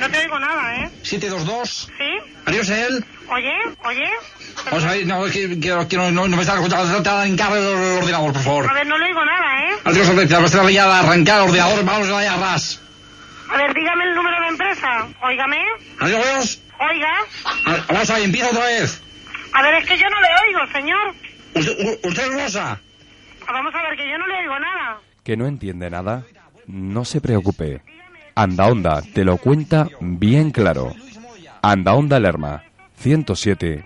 No 0.00 0.10
te 0.10 0.18
oigo 0.18 0.38
nada, 0.38 0.76
¿eh? 0.84 0.90
722. 1.02 1.90
¿Sí? 1.98 2.32
Adiós, 2.46 2.68
él. 2.70 3.04
Oye, 3.30 3.52
oye. 3.84 4.08
Vamos 4.66 4.84
a 4.84 4.92
ver, 4.92 5.06
no, 5.06 5.26
es 5.26 5.32
que, 5.32 5.60
que- 5.60 5.86
que 5.88 5.96
no, 5.96 6.10
no, 6.10 6.26
no 6.28 6.36
me 6.36 6.42
está 6.42 6.54
arrancar 7.20 7.52
el 7.56 7.64
ordenador, 7.66 8.32
por 8.32 8.42
favor. 8.42 8.70
A 8.70 8.74
ver, 8.74 8.86
no 8.86 8.96
le 8.98 9.06
oigo 9.06 9.24
nada, 9.24 9.64
¿eh? 9.70 9.74
Adiós, 9.84 10.08
Alberto. 10.08 10.34
Vamos 10.34 10.54
a 10.54 10.70
ya 10.70 10.84
a 10.84 11.00
arrancar 11.00 11.36
el 11.42 11.48
ordenador. 11.48 11.84
Vamos 11.84 12.08
a 12.08 12.22
ir 12.22 12.28
a 12.28 12.36
ras. 12.36 12.80
A 13.50 13.56
ver, 13.58 13.74
dígame 13.74 14.04
el 14.04 14.14
número 14.14 14.40
de 14.40 14.48
empresa. 14.48 15.08
Óigame. 15.22 15.58
Adiós, 16.00 16.24
adiós. 16.26 16.60
Oiga. 16.80 17.12
A- 17.66 17.92
Vamos 17.92 18.10
a 18.10 18.14
ver, 18.14 18.22
empieza 18.24 18.48
otra 18.50 18.64
vez. 18.64 19.02
A 19.52 19.62
ver, 19.62 19.74
es 19.74 19.86
que 19.88 19.98
yo 19.98 20.08
no 20.10 20.20
le 20.20 20.28
oigo, 20.48 20.72
señor. 20.72 21.14
Usted, 21.54 21.72
u- 21.78 22.08
usted 22.08 22.22
es 22.26 22.34
Rosa. 22.42 22.80
Vamos 23.46 23.74
a 23.74 23.82
ver, 23.82 23.96
que 23.96 24.10
yo 24.10 24.18
no 24.18 24.26
le 24.26 24.34
oigo 24.40 24.58
nada. 24.58 24.98
¿Que 25.22 25.36
no 25.36 25.46
entiende 25.46 25.90
nada? 25.90 26.24
No 26.66 27.04
se 27.04 27.20
preocupe. 27.20 27.80
Anda 28.36 28.66
Onda 28.66 29.00
te 29.00 29.24
lo 29.24 29.36
cuenta 29.36 29.88
bien 30.00 30.50
claro. 30.50 30.92
Anda 31.62 31.94
Onda 31.94 32.18
Lerma, 32.18 32.64
107.2. 33.02 33.84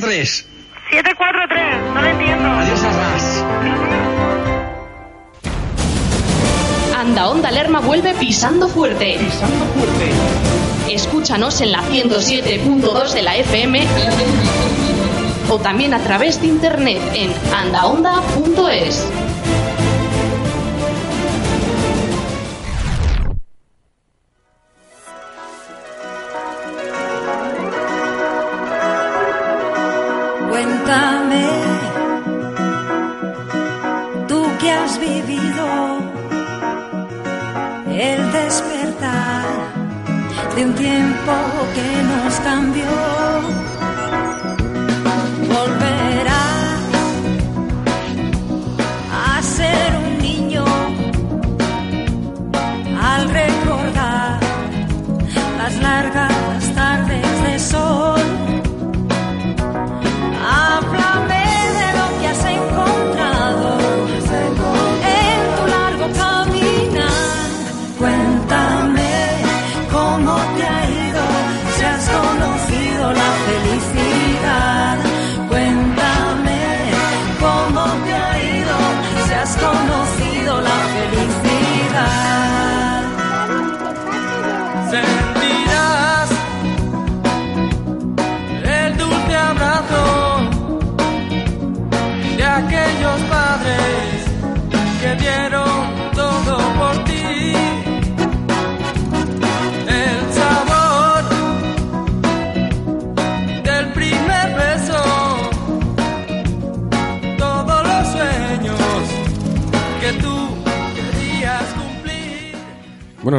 Tres. 0.00 0.46
743, 0.90 1.94
no 1.94 2.02
le 2.02 2.10
entiendo. 2.10 2.48
Adiós, 2.50 2.84
a 2.84 2.92
ras. 2.92 3.44
Anda 6.94 7.30
Onda 7.30 7.50
Lerma 7.50 7.80
vuelve 7.80 8.14
pisando 8.14 8.68
fuerte. 8.68 9.16
Pisando 9.18 9.64
fuerte. 9.64 10.10
Escúchanos 10.94 11.60
en 11.62 11.72
la 11.72 11.82
107.2 11.84 13.12
de 13.12 13.22
la 13.22 13.36
FM 13.36 13.86
o 15.48 15.58
también 15.58 15.94
a 15.94 16.00
través 16.00 16.40
de 16.40 16.48
internet 16.48 17.00
en 17.14 17.32
andaonda.es. 17.54 19.06
de 40.62 40.68
un 40.68 40.74
tiempo 40.74 41.32
que 41.74 42.02
nos 42.04 42.34
cambió. 42.40 43.61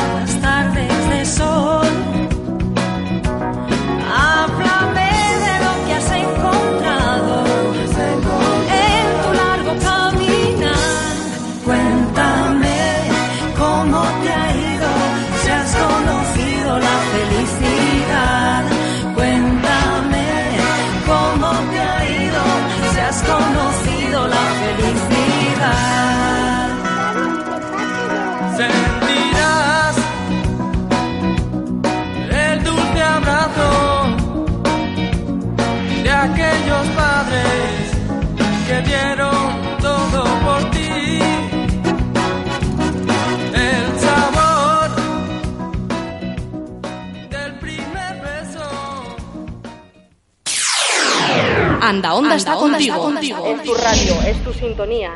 Anda, 51.91 52.13
Onda, 52.13 52.35
está, 52.35 52.53
contigo. 52.53 52.99
contigo. 52.99 53.45
Es 53.47 53.63
tu 53.63 53.73
radio, 53.73 54.21
es 54.25 54.41
tu 54.45 54.53
sintonía. 54.53 55.11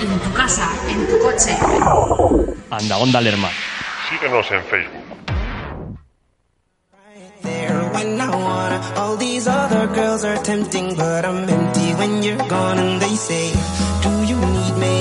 En 0.00 0.20
tu 0.20 0.32
casa, 0.32 0.70
en 0.88 1.04
tu 1.08 1.18
coche. 1.18 1.56
Anda, 2.70 2.98
Onda 2.98 3.20
Lerma. 3.20 3.48
Síguenos 4.08 4.48
en 4.52 4.62
Facebook. 4.62 5.02
I 7.44 8.30
wanna. 8.30 8.80
All 8.96 9.16
these 9.16 9.48
other 9.48 9.88
girls 9.88 10.24
are 10.24 10.38
tempting, 10.44 10.94
but 10.94 11.24
I'm 11.24 11.48
empty 11.48 11.92
when 11.94 12.22
you're 12.22 12.46
gone. 12.48 12.78
And 12.78 13.02
they 13.02 13.16
say, 13.16 13.50
Do 14.04 14.10
you 14.30 14.38
need 14.38 14.74
me? 14.78 14.96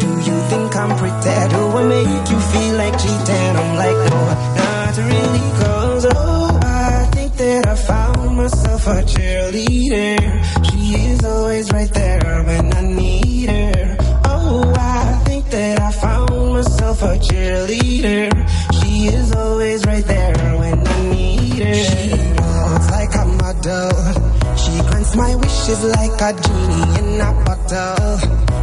Do 0.00 0.08
you 0.28 0.36
think 0.50 0.74
I'm 0.74 0.96
pretend? 0.98 1.52
Do 1.52 1.68
I 1.78 1.84
make 1.84 2.30
you 2.32 2.40
feel 2.52 2.74
like 2.82 2.98
cheating? 2.98 3.56
I'm 3.60 3.76
like, 3.76 3.98
No, 4.10 4.18
not 4.58 4.96
really, 4.98 5.50
cause 5.62 6.06
oh, 6.16 6.58
I 6.64 7.08
think 7.12 7.32
that 7.36 7.66
I 7.68 7.74
found. 7.76 8.01
myself 8.36 8.86
a 8.86 9.02
cheerleader. 9.02 10.18
She 10.70 10.94
is 10.94 11.24
always 11.24 11.72
right 11.72 11.92
there 11.92 12.44
when 12.44 12.72
I 12.72 12.80
need 12.82 13.48
her. 13.48 13.96
Oh, 14.24 14.72
I 14.76 15.22
think 15.24 15.48
that 15.50 15.80
I 15.80 15.92
found 15.92 16.30
myself 16.30 17.02
a 17.02 17.18
cheerleader. 17.18 18.30
She 18.80 19.06
is 19.06 19.32
always 19.34 19.84
right 19.86 20.04
there 20.04 20.34
when 20.58 20.86
I 20.86 21.02
need 21.10 21.62
her. 21.62 21.74
She 21.74 22.10
nods 22.34 22.90
like 22.90 23.14
a 23.14 23.24
model. 23.26 24.56
She 24.56 24.72
grants 24.88 25.14
my 25.16 25.34
wishes 25.36 25.84
like 25.84 26.20
a 26.20 26.32
genie 26.42 26.98
in 26.98 27.20
a 27.20 27.32
bottle. 27.44 28.18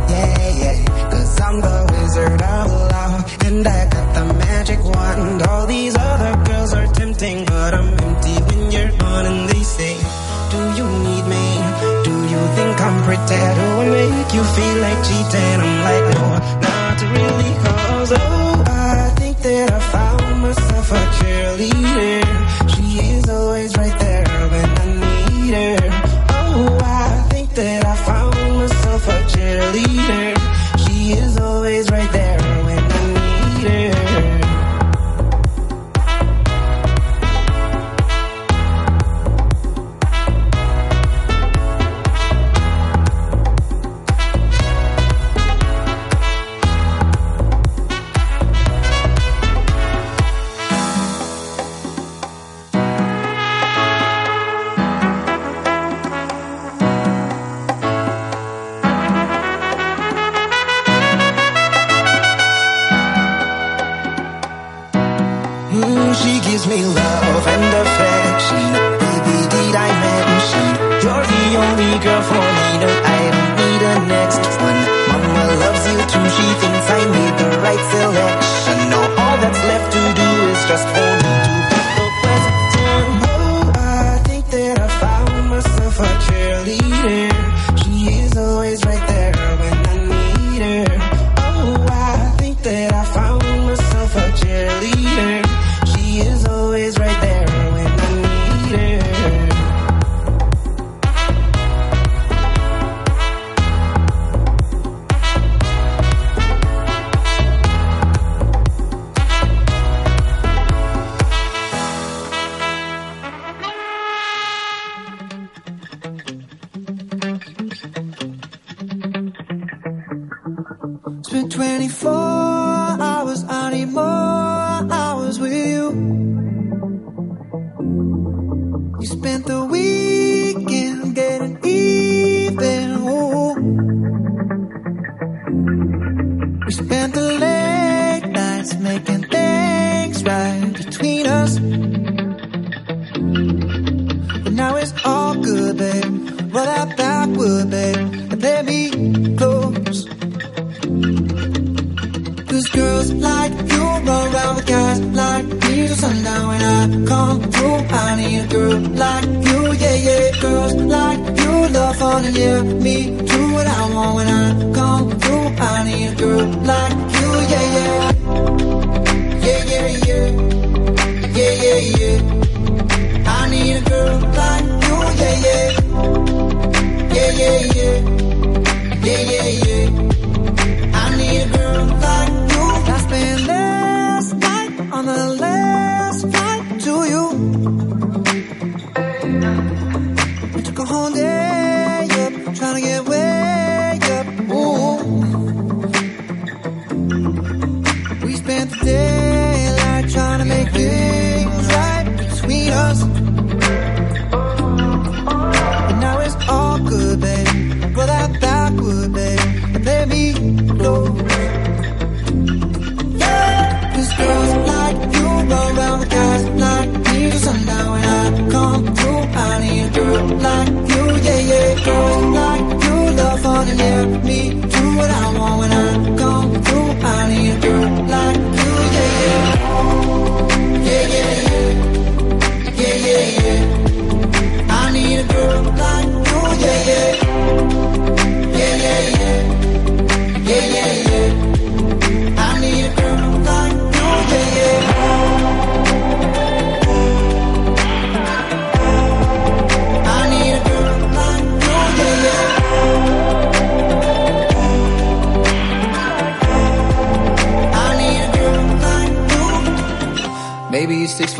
Yeah, 0.10 0.50
yeah. 0.64 1.10
Cause 1.12 1.40
I'm 1.42 1.62
the 1.62 1.78
wizard 1.94 2.42
of 2.42 2.72
love. 2.72 3.44
And 3.46 3.68
I 3.68 3.90
got 3.90 4.14
the 4.16 4.34
magic 4.34 4.80
wand. 4.84 5.42
All 5.44 5.68
tattoo 13.30 13.78
will 13.78 13.92
make 13.92 14.34
you 14.34 14.44
feel 14.56 14.78
like 14.86 15.00
cheating. 15.08 15.58
I'm 15.66 15.76
like, 15.88 16.06
no, 16.16 16.26
not 16.66 16.98
really, 17.14 17.52
cause 17.64 18.12
oh, 18.16 18.64
I 18.66 19.14
think 19.20 19.38
that 19.46 19.72
I 19.72 19.80
found 19.94 20.42
myself 20.42 20.92
a 20.92 21.02
cheerleader. 21.18 22.09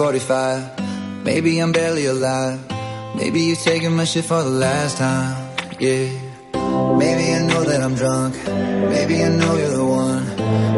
6:45. 0.10 1.24
Maybe 1.24 1.60
I'm 1.60 1.72
barely 1.72 2.06
alive. 2.08 2.60
Maybe 3.16 3.42
you're 3.42 3.56
taking 3.56 3.96
my 3.96 4.06
shit 4.06 4.26
for 4.26 4.42
the 4.42 4.50
last 4.50 4.98
time. 4.98 5.36
Yeah. 5.80 6.10
Maybe 6.98 7.26
I 7.38 7.42
know 7.46 7.64
that 7.64 7.82
I'm 7.82 7.96
drunk. 7.96 8.34
Maybe 8.90 9.24
I 9.24 9.30
know 9.30 9.56
you're 9.56 9.76
the 9.82 9.86
one. 9.86 10.26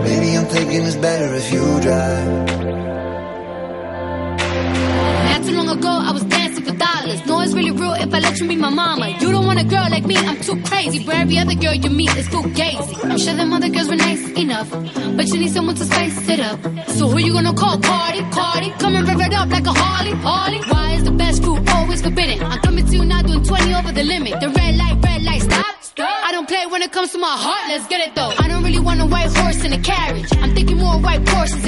Maybe 0.03 0.35
I'm 0.37 0.45
thinking 0.45 0.81
it's 0.83 0.97
better 0.97 1.33
if 1.35 1.47
you 1.53 1.63
drive. 1.79 2.27
Not 5.29 5.41
too 5.45 5.55
long 5.55 5.69
ago, 5.69 5.93
I 6.09 6.11
was 6.11 6.23
dancing 6.23 6.65
for 6.65 6.75
dollars. 6.75 7.25
No, 7.25 7.39
it's 7.39 7.53
really 7.53 7.71
real 7.71 7.93
if 7.93 8.13
I 8.13 8.19
let 8.19 8.37
you 8.39 8.45
meet 8.47 8.59
my 8.59 8.69
mama. 8.69 9.07
You 9.21 9.31
don't 9.31 9.45
want 9.45 9.59
a 9.59 9.63
girl 9.63 9.87
like 9.89 10.05
me, 10.05 10.17
I'm 10.17 10.41
too 10.41 10.57
crazy. 10.69 11.05
But 11.05 11.15
every 11.15 11.37
other 11.37 11.55
girl 11.55 11.73
you 11.73 11.89
meet 11.89 12.13
is 12.17 12.27
fugazi. 12.27 12.95
I'm 13.09 13.17
sure 13.17 13.33
them 13.33 13.53
other 13.53 13.69
girls 13.69 13.87
were 13.87 13.95
nice 13.95 14.23
enough, 14.43 14.69
but 15.15 15.25
you 15.31 15.37
need 15.39 15.51
someone 15.51 15.75
to 15.75 15.85
spice 15.85 16.15
let's 27.81 27.89
get 27.89 28.07
it 28.07 28.15
though. 28.15 28.31
I 28.37 28.47
don't 28.47 28.63
really 28.63 28.79
want 28.79 29.01
a 29.01 29.05
white 29.05 29.35
horse 29.35 29.63
in 29.63 29.73
a 29.73 29.79
carriage. 29.79 30.29
I'm 30.37 30.53
thinking 30.53 30.77
more 30.77 30.99
white 30.99 31.27
horses 31.27 31.60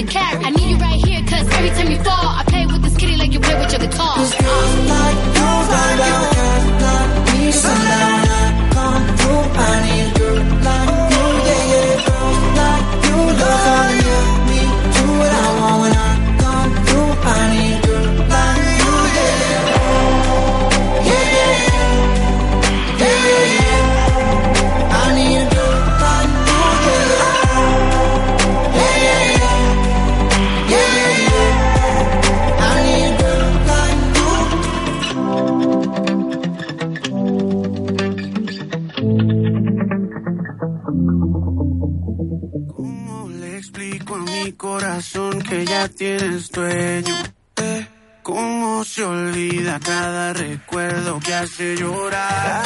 hace 51.43 51.75
llorar? 51.75 52.63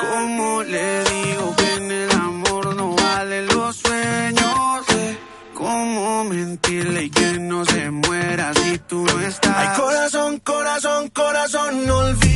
¿Cómo 0.00 0.62
le 0.62 1.04
digo 1.04 1.56
que 1.56 1.74
en 1.74 1.90
el 1.90 2.10
amor 2.12 2.76
no 2.76 2.94
valen 2.94 3.46
los 3.46 3.76
sueños? 3.76 4.86
¿Cómo 5.54 6.24
mentirle 6.24 7.04
y 7.04 7.10
que 7.10 7.38
no 7.38 7.64
se 7.64 7.90
muera 7.90 8.52
si 8.54 8.78
tú 8.78 9.04
no 9.04 9.20
estás? 9.20 9.56
Ay, 9.56 9.76
corazón, 9.76 10.38
corazón, 10.40 11.08
corazón, 11.08 11.86
no 11.86 11.96
olvida 11.98 12.27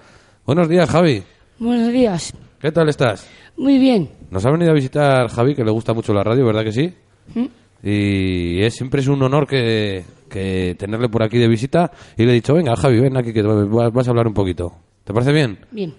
Buenos 0.46 0.68
días, 0.68 0.88
Javi. 0.88 1.22
Buenos 1.58 1.92
días. 1.92 2.32
¿Qué 2.60 2.72
tal 2.72 2.88
estás? 2.88 3.28
Muy 3.58 3.78
bien. 3.78 4.08
Nos 4.30 4.46
ha 4.46 4.50
venido 4.50 4.70
a 4.70 4.74
visitar 4.74 5.28
Javi, 5.28 5.54
que 5.54 5.64
le 5.64 5.70
gusta 5.70 5.92
mucho 5.92 6.14
la 6.14 6.22
radio, 6.22 6.46
¿verdad 6.46 6.64
que 6.64 6.72
sí? 6.72 6.94
¿Mm? 7.34 7.46
Y 7.82 8.62
es, 8.62 8.74
siempre 8.74 9.00
es 9.00 9.08
un 9.08 9.22
honor 9.22 9.46
que, 9.46 10.02
que 10.32 10.74
tenerle 10.78 11.08
por 11.08 11.22
aquí 11.22 11.38
de 11.38 11.46
visita. 11.46 11.92
Y 12.16 12.24
le 12.24 12.32
he 12.32 12.34
dicho, 12.34 12.54
venga, 12.54 12.74
Javi, 12.74 12.98
ven 13.00 13.16
aquí 13.16 13.32
que 13.32 13.42
vas 13.42 14.06
a 14.06 14.10
hablar 14.10 14.26
un 14.26 14.34
poquito. 14.34 14.72
¿Te 15.04 15.12
parece 15.12 15.32
bien? 15.32 15.58
Bien. 15.70 15.94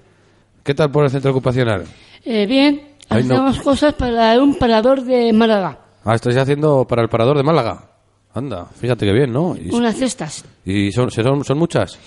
¿Qué 0.64 0.74
tal 0.74 0.92
por 0.92 1.04
el 1.04 1.10
centro 1.12 1.32
ocupacional? 1.32 1.84
Eh, 2.26 2.46
bien, 2.48 2.82
Ay, 3.10 3.24
no. 3.26 3.36
hacemos 3.36 3.62
cosas 3.62 3.94
para 3.94 4.42
un 4.42 4.56
parador 4.58 5.04
de 5.04 5.32
Málaga. 5.34 5.80
Ah, 6.04 6.16
estáis 6.16 6.38
haciendo 6.38 6.86
para 6.86 7.02
el 7.04 7.10
parador 7.10 7.38
de 7.38 7.44
Málaga. 7.44 7.90
Anda, 8.34 8.66
fíjate 8.66 9.06
que 9.06 9.14
bien, 9.14 9.32
¿no? 9.32 9.56
Y, 9.56 9.70
Unas 9.74 9.96
cestas. 9.96 10.44
y 10.66 10.92
son, 10.92 11.12
son, 11.12 11.44
son 11.44 11.58
muchas. 11.58 12.00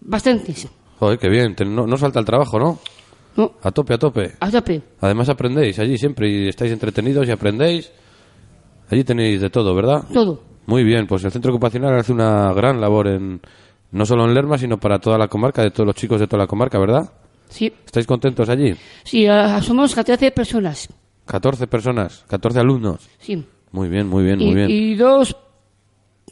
Bastantes. 0.00 0.68
Joder, 0.98 1.18
qué 1.18 1.28
bien. 1.28 1.54
No, 1.66 1.86
no 1.86 1.96
falta 1.96 2.18
el 2.20 2.26
trabajo, 2.26 2.58
¿no? 2.58 2.78
No. 3.36 3.52
A 3.62 3.70
tope, 3.70 3.94
a 3.94 3.98
tope. 3.98 4.32
A 4.40 4.50
tope. 4.50 4.82
Además 5.00 5.28
aprendéis 5.28 5.78
allí 5.78 5.96
siempre 5.98 6.28
y 6.28 6.48
estáis 6.48 6.72
entretenidos 6.72 7.26
y 7.28 7.30
aprendéis. 7.30 7.90
Allí 8.90 9.04
tenéis 9.04 9.40
de 9.40 9.50
todo, 9.50 9.74
¿verdad? 9.74 10.04
Todo. 10.12 10.40
Muy 10.66 10.84
bien, 10.84 11.06
pues 11.06 11.24
el 11.24 11.30
centro 11.30 11.52
ocupacional 11.52 11.98
hace 11.98 12.12
una 12.12 12.52
gran 12.52 12.80
labor 12.80 13.08
en 13.08 13.40
no 13.92 14.04
solo 14.04 14.24
en 14.24 14.34
Lerma, 14.34 14.58
sino 14.58 14.78
para 14.78 14.98
toda 14.98 15.16
la 15.16 15.28
comarca, 15.28 15.62
de 15.62 15.70
todos 15.70 15.86
los 15.86 15.94
chicos 15.96 16.20
de 16.20 16.26
toda 16.26 16.42
la 16.42 16.46
comarca, 16.46 16.78
¿verdad? 16.78 17.10
Sí. 17.48 17.72
¿Estáis 17.84 18.06
contentos 18.06 18.48
allí? 18.48 18.74
Sí, 19.04 19.26
ah, 19.26 19.60
somos 19.62 19.94
14 19.94 20.30
personas. 20.32 20.88
14 21.24 21.66
personas, 21.66 22.24
14 22.28 22.60
alumnos. 22.60 23.08
Sí. 23.18 23.44
Muy 23.72 23.88
bien, 23.88 24.08
muy 24.08 24.24
bien, 24.24 24.40
y, 24.40 24.46
muy 24.46 24.54
bien. 24.54 24.70
y 24.70 24.94
dos 24.94 25.36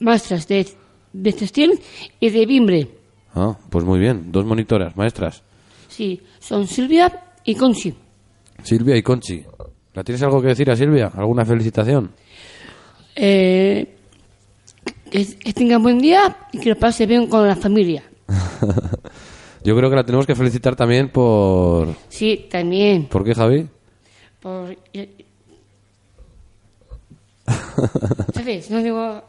maestras 0.00 0.46
de, 0.48 0.66
de 1.12 1.32
textil 1.32 1.80
y 2.20 2.30
de 2.30 2.46
bimbre. 2.46 2.88
Ah, 3.34 3.56
pues 3.70 3.84
muy 3.84 3.98
bien, 3.98 4.30
dos 4.30 4.44
monitoras, 4.44 4.96
maestras. 4.96 5.42
Sí, 5.88 6.20
son 6.38 6.66
Silvia 6.66 7.34
y 7.44 7.54
Conchi. 7.54 7.94
Silvia 8.62 8.96
y 8.96 9.02
Conchi. 9.02 9.44
¿La 9.94 10.02
tienes 10.02 10.22
algo 10.22 10.40
que 10.40 10.48
decir 10.48 10.70
a 10.70 10.76
Silvia? 10.76 11.12
¿Alguna 11.14 11.44
felicitación? 11.44 12.10
Eh, 13.14 13.96
que, 15.14 15.24
que 15.38 15.52
tengan 15.52 15.80
buen 15.80 16.00
día 16.00 16.36
y 16.50 16.58
que 16.58 16.70
lo 16.70 16.76
pase 16.76 17.06
bien 17.06 17.28
con 17.28 17.46
la 17.46 17.54
familia. 17.54 18.02
Yo 19.64 19.76
creo 19.76 19.88
que 19.88 19.96
la 19.96 20.04
tenemos 20.04 20.26
que 20.26 20.34
felicitar 20.34 20.74
también 20.74 21.08
por... 21.08 21.94
Sí, 22.08 22.48
también. 22.50 23.06
¿Por 23.06 23.22
qué, 23.24 23.32
Javi? 23.32 23.68
Por, 24.40 24.76
eh, 24.92 25.24
¿Sabes? 28.34 28.70
No 28.70 28.82
digo. 28.82 29.22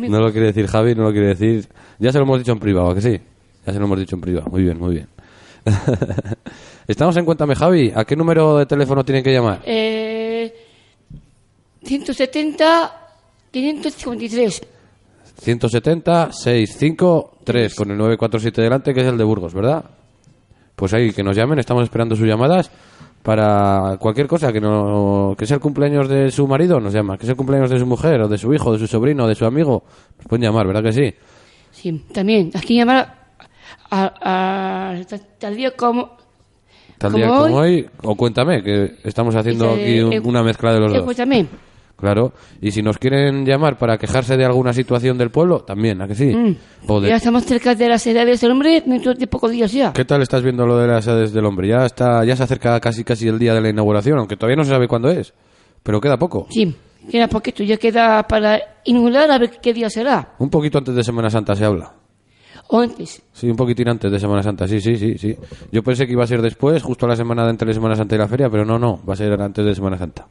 No 0.00 0.20
lo 0.20 0.32
quiere 0.32 0.48
decir 0.48 0.66
Javi, 0.66 0.94
no 0.96 1.04
lo 1.04 1.12
quiere 1.12 1.28
decir... 1.28 1.68
Ya 2.00 2.10
se 2.10 2.18
lo 2.18 2.24
hemos 2.24 2.38
dicho 2.38 2.52
en 2.52 2.58
privado, 2.58 2.90
¿a 2.90 2.94
que 2.94 3.00
sí? 3.00 3.20
Ya 3.64 3.72
se 3.72 3.78
lo 3.78 3.84
hemos 3.84 4.00
dicho 4.00 4.16
en 4.16 4.20
privado. 4.20 4.50
Muy 4.50 4.64
bien, 4.64 4.78
muy 4.78 4.94
bien. 4.96 5.08
Estamos 6.88 7.16
en 7.16 7.24
Cuéntame, 7.24 7.54
Javi. 7.54 7.92
¿A 7.94 8.04
qué 8.04 8.16
número 8.16 8.58
de 8.58 8.66
teléfono 8.66 9.04
tienen 9.04 9.22
que 9.22 9.32
llamar? 9.32 9.62
Eh, 9.64 10.52
170 11.84 13.00
553. 13.52 14.73
170 15.38 16.32
653 16.32 17.74
con 17.74 17.90
el 17.90 17.96
947 17.98 18.62
delante, 18.62 18.94
que 18.94 19.00
es 19.00 19.06
el 19.06 19.18
de 19.18 19.24
Burgos, 19.24 19.54
¿verdad? 19.54 19.84
Pues 20.76 20.92
ahí, 20.94 21.12
que 21.12 21.22
nos 21.22 21.36
llamen, 21.36 21.58
estamos 21.58 21.84
esperando 21.84 22.16
sus 22.16 22.26
llamadas 22.26 22.70
para 23.22 23.96
cualquier 23.98 24.26
cosa, 24.26 24.52
que 24.52 24.60
no 24.60 25.34
que 25.38 25.46
sea 25.46 25.54
el 25.56 25.60
cumpleaños 25.60 26.08
de 26.08 26.30
su 26.30 26.46
marido, 26.46 26.78
nos 26.80 26.92
llama, 26.92 27.16
que 27.16 27.24
sea 27.24 27.32
el 27.32 27.36
cumpleaños 27.36 27.70
de 27.70 27.78
su 27.78 27.86
mujer, 27.86 28.20
o 28.22 28.28
de 28.28 28.36
su 28.38 28.52
hijo, 28.52 28.72
de 28.72 28.78
su 28.78 28.86
sobrino, 28.86 29.24
o 29.24 29.28
de 29.28 29.34
su 29.34 29.44
amigo, 29.46 29.84
nos 30.18 30.26
pueden 30.26 30.42
llamar, 30.44 30.66
¿verdad 30.66 30.82
que 30.82 30.92
sí? 30.92 31.14
Sí, 31.70 32.04
también. 32.12 32.50
Aquí 32.54 32.76
llamar 32.76 33.14
a, 33.90 34.14
a- 34.22 35.00
tal 35.38 35.56
día 35.56 35.70
como 35.76 36.16
Tal 36.98 37.12
como 37.12 37.24
día 37.24 37.34
como 37.34 37.56
hoy, 37.56 37.88
o 38.02 38.14
cuéntame, 38.14 38.62
que 38.62 38.96
estamos 39.04 39.34
haciendo 39.34 39.70
aquí 39.72 40.00
un- 40.00 40.12
eh, 40.12 40.20
una 40.20 40.42
mezcla 40.42 40.72
de 40.74 40.80
los 40.80 40.92
dos. 40.92 41.00
Escúchame. 41.00 41.46
Claro, 41.96 42.32
y 42.60 42.70
si 42.72 42.82
nos 42.82 42.98
quieren 42.98 43.46
llamar 43.46 43.78
para 43.78 43.96
quejarse 43.96 44.36
de 44.36 44.44
alguna 44.44 44.72
situación 44.72 45.16
del 45.16 45.30
pueblo, 45.30 45.60
también, 45.60 46.02
¿a 46.02 46.08
que 46.08 46.14
sí? 46.14 46.26
Mm. 46.34 46.56
O 46.88 47.00
de- 47.00 47.08
Ya 47.08 47.16
estamos 47.16 47.44
cerca 47.44 47.74
de 47.74 47.88
las 47.88 48.04
edades 48.06 48.40
del 48.40 48.50
hombre 48.50 48.82
dentro 48.84 49.14
de 49.14 49.26
pocos 49.28 49.50
días 49.52 49.72
ya. 49.72 49.92
¿Qué 49.92 50.04
tal 50.04 50.20
estás 50.20 50.42
viendo 50.42 50.66
lo 50.66 50.76
de 50.76 50.88
las 50.88 51.06
edades 51.06 51.32
del 51.32 51.46
hombre? 51.46 51.68
Ya 51.68 51.86
está, 51.86 52.24
ya 52.24 52.34
se 52.36 52.42
acerca 52.42 52.78
casi 52.80 53.04
casi 53.04 53.28
el 53.28 53.38
día 53.38 53.54
de 53.54 53.60
la 53.60 53.68
inauguración, 53.70 54.18
aunque 54.18 54.36
todavía 54.36 54.56
no 54.56 54.64
se 54.64 54.70
sabe 54.70 54.88
cuándo 54.88 55.08
es, 55.08 55.32
pero 55.82 56.00
queda 56.00 56.18
poco. 56.18 56.46
Sí, 56.50 56.74
queda 57.10 57.28
poquito, 57.28 57.62
ya 57.62 57.76
queda 57.76 58.22
para 58.26 58.60
inaugurar 58.84 59.30
a 59.30 59.38
ver 59.38 59.52
qué 59.62 59.72
día 59.72 59.88
será. 59.88 60.34
Un 60.40 60.50
poquito 60.50 60.78
antes 60.78 60.94
de 60.96 61.04
Semana 61.04 61.30
Santa 61.30 61.54
se 61.54 61.64
habla. 61.64 61.92
O 62.68 62.80
antes. 62.80 63.22
Sí, 63.32 63.48
un 63.48 63.56
poquitín 63.56 63.88
antes 63.88 64.10
de 64.10 64.18
Semana 64.18 64.42
Santa, 64.42 64.66
sí, 64.66 64.80
sí, 64.80 64.96
sí, 64.96 65.16
sí. 65.16 65.36
Yo 65.70 65.82
pensé 65.82 66.06
que 66.06 66.12
iba 66.12 66.24
a 66.24 66.26
ser 66.26 66.42
después, 66.42 66.82
justo 66.82 67.06
a 67.06 67.10
la 67.10 67.16
semana 67.16 67.44
de 67.44 67.50
entre 67.50 67.68
la 67.68 67.74
Semana 67.74 67.94
Santa 67.94 68.14
y 68.16 68.18
la 68.18 68.26
feria, 68.26 68.50
pero 68.50 68.64
no, 68.64 68.78
no, 68.78 69.00
va 69.08 69.12
a 69.14 69.16
ser 69.16 69.40
antes 69.40 69.64
de 69.64 69.74
Semana 69.74 69.96
Santa. 69.96 70.26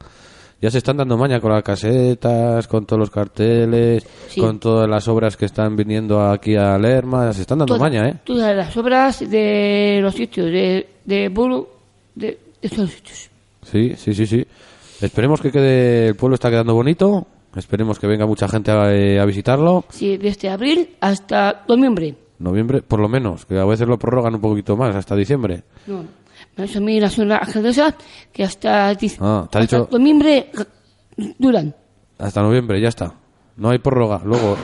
Ya 0.64 0.72
se 0.72 0.78
están 0.78 0.96
dando 0.96 1.18
maña 1.18 1.42
con 1.42 1.52
las 1.52 1.62
casetas, 1.62 2.70
con 2.70 2.86
todos 2.86 2.98
los 2.98 3.10
carteles, 3.10 4.08
Sí. 4.30 4.40
con 4.40 4.60
todas 4.60 4.90
las 4.90 5.06
obras 5.10 5.36
que 5.36 5.44
están 5.46 5.76
viniendo 5.76 6.22
aquí 6.22 6.56
a 6.56 6.78
Lerma, 6.78 7.34
se 7.34 7.42
están 7.42 7.58
dando 7.60 7.78
maña, 7.78 8.08
¿eh? 8.08 8.16
Todas 8.24 8.56
las 8.56 8.78
obras 8.78 9.30
de 9.30 10.00
los 10.02 10.16
sitios, 10.16 10.46
de, 10.48 10.88
de 11.04 11.28
Buru, 11.28 11.68
de, 12.16 12.40
de 12.62 12.70
todos 12.70 12.84
los 12.86 12.92
sitios. 12.92 13.30
Sí, 13.64 13.94
sí, 13.98 14.14
sí, 14.14 14.26
sí. 14.26 14.48
Esperemos 15.02 15.42
que 15.42 15.52
quede, 15.52 16.08
el 16.08 16.16
pueblo 16.16 16.36
está 16.36 16.50
quedando 16.50 16.74
bonito, 16.74 17.28
esperemos 17.58 18.00
que 18.00 18.08
venga 18.08 18.26
mucha 18.26 18.48
gente 18.48 18.72
a, 18.72 18.90
eh, 18.94 19.20
a 19.20 19.26
visitarlo. 19.26 19.84
Sí, 19.90 20.16
desde 20.16 20.50
abril 20.50 20.92
hasta 21.02 21.66
noviembre. 21.68 22.16
Noviembre, 22.40 22.82
por 22.82 23.02
lo 23.02 23.10
menos, 23.10 23.46
que 23.46 23.58
a 23.60 23.66
veces 23.66 23.86
lo 23.86 24.00
prorrogan 24.00 24.36
un 24.36 24.42
poquito 24.42 24.78
más, 24.78 24.96
hasta 24.96 25.14
diciembre. 25.14 25.64
No, 25.88 26.06
me 26.56 26.64
ha 26.64 26.68
dicho 26.68 26.80
a 26.80 26.82
mí 26.82 27.00
la 27.00 27.10
señora 27.10 27.38
alcaldesa 27.38 27.96
que 28.32 28.44
hasta, 28.44 28.90
Ah, 29.20 29.42
hasta 29.44 29.60
dicho- 29.60 29.88
noviembre 29.92 30.50
duran. 31.40 31.76
Hasta 32.18 32.42
noviembre, 32.42 32.80
ya 32.82 32.90
está. 32.90 33.14
No 33.58 33.70
hay 33.70 33.80
prórroga. 33.80 34.22
Luego, 34.24 34.58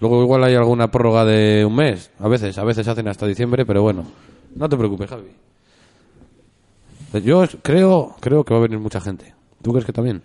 luego 0.00 0.22
igual 0.22 0.44
hay 0.44 0.54
alguna 0.54 0.90
prórroga 0.90 1.24
de 1.24 1.64
un 1.64 1.74
mes. 1.76 2.10
A 2.18 2.28
veces, 2.28 2.56
a 2.58 2.64
veces 2.64 2.86
hacen 2.88 3.08
hasta 3.08 3.26
diciembre, 3.26 3.64
pero 3.66 3.82
bueno. 3.82 4.04
No 4.54 4.68
te 4.68 4.76
preocupes, 4.76 5.10
Javi. 5.10 5.28
Yo 7.24 7.44
creo, 7.62 8.14
creo 8.20 8.44
que 8.44 8.52
va 8.54 8.60
a 8.60 8.62
venir 8.64 8.78
mucha 8.78 9.00
gente. 9.00 9.34
¿Tú 9.62 9.70
crees 9.72 9.86
que 9.86 9.92
también? 9.92 10.22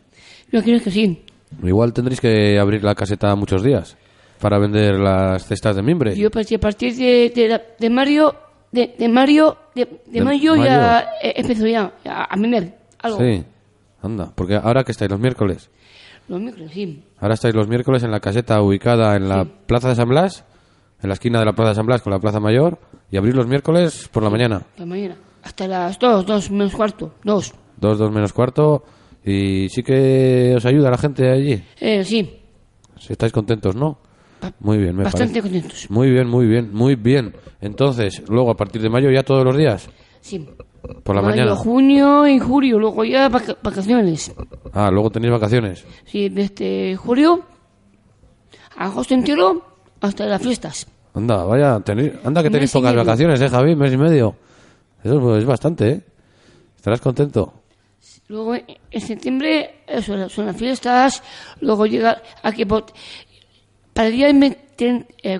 Yo 0.52 0.62
creo 0.62 0.82
que 0.82 0.92
sí. 0.92 1.24
Igual 1.64 1.94
tendréis 1.94 2.20
que 2.20 2.60
abrir 2.60 2.84
la 2.84 2.96
caseta 2.96 3.34
muchos 3.36 3.64
días 3.64 3.98
para 4.40 4.58
vender 4.58 4.96
las 5.00 5.46
cestas 5.46 5.76
de 5.76 5.82
mimbre. 5.84 6.16
Yo 6.16 6.30
pensé 6.32 6.56
a 6.56 6.60
partir 6.60 6.96
de, 6.96 7.32
de, 7.34 7.62
de 7.80 7.90
Mario, 7.90 8.36
de, 8.72 8.96
de 8.98 9.10
Mario, 9.10 9.58
de, 9.76 9.86
de 9.86 10.00
De 10.08 10.22
mayo, 10.22 10.56
ya 10.56 11.02
eh, 11.22 11.34
empezó 11.38 11.68
ya 11.68 11.92
a, 12.06 12.24
a 12.26 12.36
vender 12.40 12.78
algo. 13.00 13.20
Sí, 13.20 13.44
anda. 14.02 14.32
Porque 14.36 14.56
ahora 14.56 14.84
que 14.84 14.92
estáis 14.92 15.12
los 15.12 15.20
miércoles. 15.20 15.70
Los 16.28 16.40
micros, 16.40 16.72
sí. 16.72 17.04
Ahora 17.20 17.34
estáis 17.34 17.54
los 17.56 17.68
miércoles 17.68 18.04
en 18.04 18.12
la 18.12 18.20
caseta 18.20 18.62
ubicada 18.62 19.16
en 19.16 19.28
la 19.28 19.44
Plaza 19.46 19.90
de 19.90 19.96
San 19.96 20.08
Blas, 20.08 20.46
en 21.02 21.10
la 21.10 21.14
esquina 21.14 21.40
de 21.40 21.46
la 21.46 21.54
Plaza 21.54 21.70
de 21.70 21.76
San 21.76 21.86
Blas 21.86 22.02
con 22.02 22.14
la 22.14 22.20
Plaza 22.20 22.40
Mayor, 22.40 22.80
y 23.10 23.18
abrís 23.18 23.36
los 23.36 23.48
miércoles 23.48 24.08
por 24.12 24.24
la 24.24 24.30
mañana. 24.30 24.62
La 24.78 24.86
mañana. 24.86 25.16
Hasta 25.44 25.68
las 25.68 25.98
dos, 26.00 26.26
dos 26.26 26.52
menos 26.52 26.74
cuarto. 26.76 27.16
Dos. 27.24 27.54
Dos, 27.78 27.98
dos 27.98 28.12
menos 28.12 28.32
cuarto. 28.32 28.84
Y 29.26 29.68
sí 29.70 29.84
que 29.84 30.54
os 30.56 30.66
ayuda 30.66 30.90
la 30.92 30.98
gente 30.98 31.30
allí. 31.30 31.62
Eh, 31.80 32.04
sí. 32.04 32.40
Si 33.00 33.12
estáis 33.14 33.32
contentos, 33.34 33.76
¿no? 33.76 33.98
Muy 34.60 34.78
bien, 34.78 34.96
me 34.96 35.04
Bastante 35.04 35.42
parece. 35.42 35.60
contentos. 35.60 35.90
Muy 35.92 36.10
bien, 36.10 36.28
muy 36.28 36.46
bien, 36.46 36.74
muy 36.74 36.96
bien. 36.96 37.34
Entonces, 37.60 38.22
luego 38.30 38.52
a 38.52 38.58
partir 38.58 38.82
de 38.82 38.90
mayo 38.90 39.10
ya 39.12 39.24
todos 39.24 39.44
los 39.44 39.56
días. 39.58 39.90
Sí. 40.22 40.48
Por 41.04 41.16
la 41.16 41.22
Mayo, 41.22 41.36
mañana. 41.44 41.56
junio 41.56 42.28
y 42.28 42.40
julio. 42.40 42.80
Luego 42.80 43.04
ya 43.06 43.30
vaca- 43.30 43.58
vacaciones. 43.62 44.34
Ah, 44.74 44.90
luego 44.92 45.12
tenéis 45.12 45.32
vacaciones. 45.32 45.86
Sí, 46.06 46.30
desde 46.30 46.96
julio, 46.96 47.44
agosto 48.78 49.14
entero, 49.14 49.64
hasta 50.02 50.26
las 50.26 50.42
fiestas. 50.42 50.88
Anda, 51.14 51.44
vaya, 51.44 51.80
tenéis, 51.82 52.14
anda 52.24 52.42
que 52.42 52.50
tenéis 52.50 52.72
pocas 52.72 52.96
vacaciones, 52.96 53.40
¿eh, 53.42 53.50
Javi? 53.50 53.76
Mes 53.76 53.94
y 53.94 53.98
medio. 53.98 54.36
Eso 55.04 55.38
es 55.38 55.46
bastante, 55.46 55.90
¿eh? 55.90 56.02
Estarás 56.78 57.02
contento. 57.02 57.54
Luego 58.28 58.56
en 58.56 59.02
septiembre 59.02 59.84
eso, 59.88 60.30
son 60.30 60.46
las 60.48 60.56
fiestas. 60.56 61.22
Luego 61.60 61.86
llega 61.86 62.22
aquí 62.42 62.66
para 63.94 64.08
el 64.08 64.14
día 64.16 64.28
20, 64.28 64.58
eh, 65.24 65.40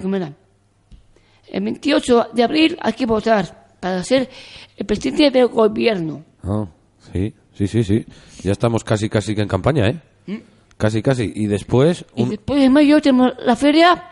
el 1.52 1.64
28 1.64 2.28
de 2.34 2.44
abril 2.44 2.78
hay 2.82 2.94
que 2.94 3.06
votar 3.06 3.74
para 3.80 4.04
ser 4.04 4.30
el 4.78 4.86
presidente 4.86 5.32
del 5.32 5.48
gobierno. 5.48 6.24
Ah, 6.44 6.66
sí, 7.12 7.34
sí, 7.54 7.68
sí, 7.68 7.84
sí. 7.84 8.06
Ya 8.44 8.52
estamos 8.52 8.84
casi, 8.84 9.10
casi 9.10 9.36
que 9.36 9.42
en 9.42 9.48
campaña, 9.48 9.88
¿eh? 9.90 10.00
¿Mm? 10.28 10.38
Casi, 10.78 11.02
casi. 11.02 11.32
Y 11.36 11.48
después, 11.48 12.06
Y 12.16 12.24
un... 12.24 12.30
después 12.30 12.62
de 12.62 12.70
mayo 12.70 13.02
tenemos 13.02 13.34
la 13.44 13.56
feria. 13.56 14.04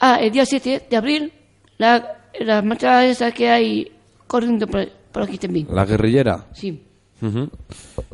Ah, 0.00 0.18
el 0.20 0.30
día 0.32 0.46
7 0.46 0.86
de 0.88 0.96
abril, 0.96 1.32
la, 1.76 2.18
la 2.40 2.62
marcha 2.62 3.04
esa 3.04 3.32
que 3.32 3.50
hay 3.50 3.92
corriendo 4.26 4.66
por, 4.66 4.88
por 5.12 5.24
aquí 5.24 5.38
también. 5.38 5.66
la 5.70 5.84
guerrillera. 5.84 6.46
Sí. 6.52 6.82
Ujú. 7.20 7.48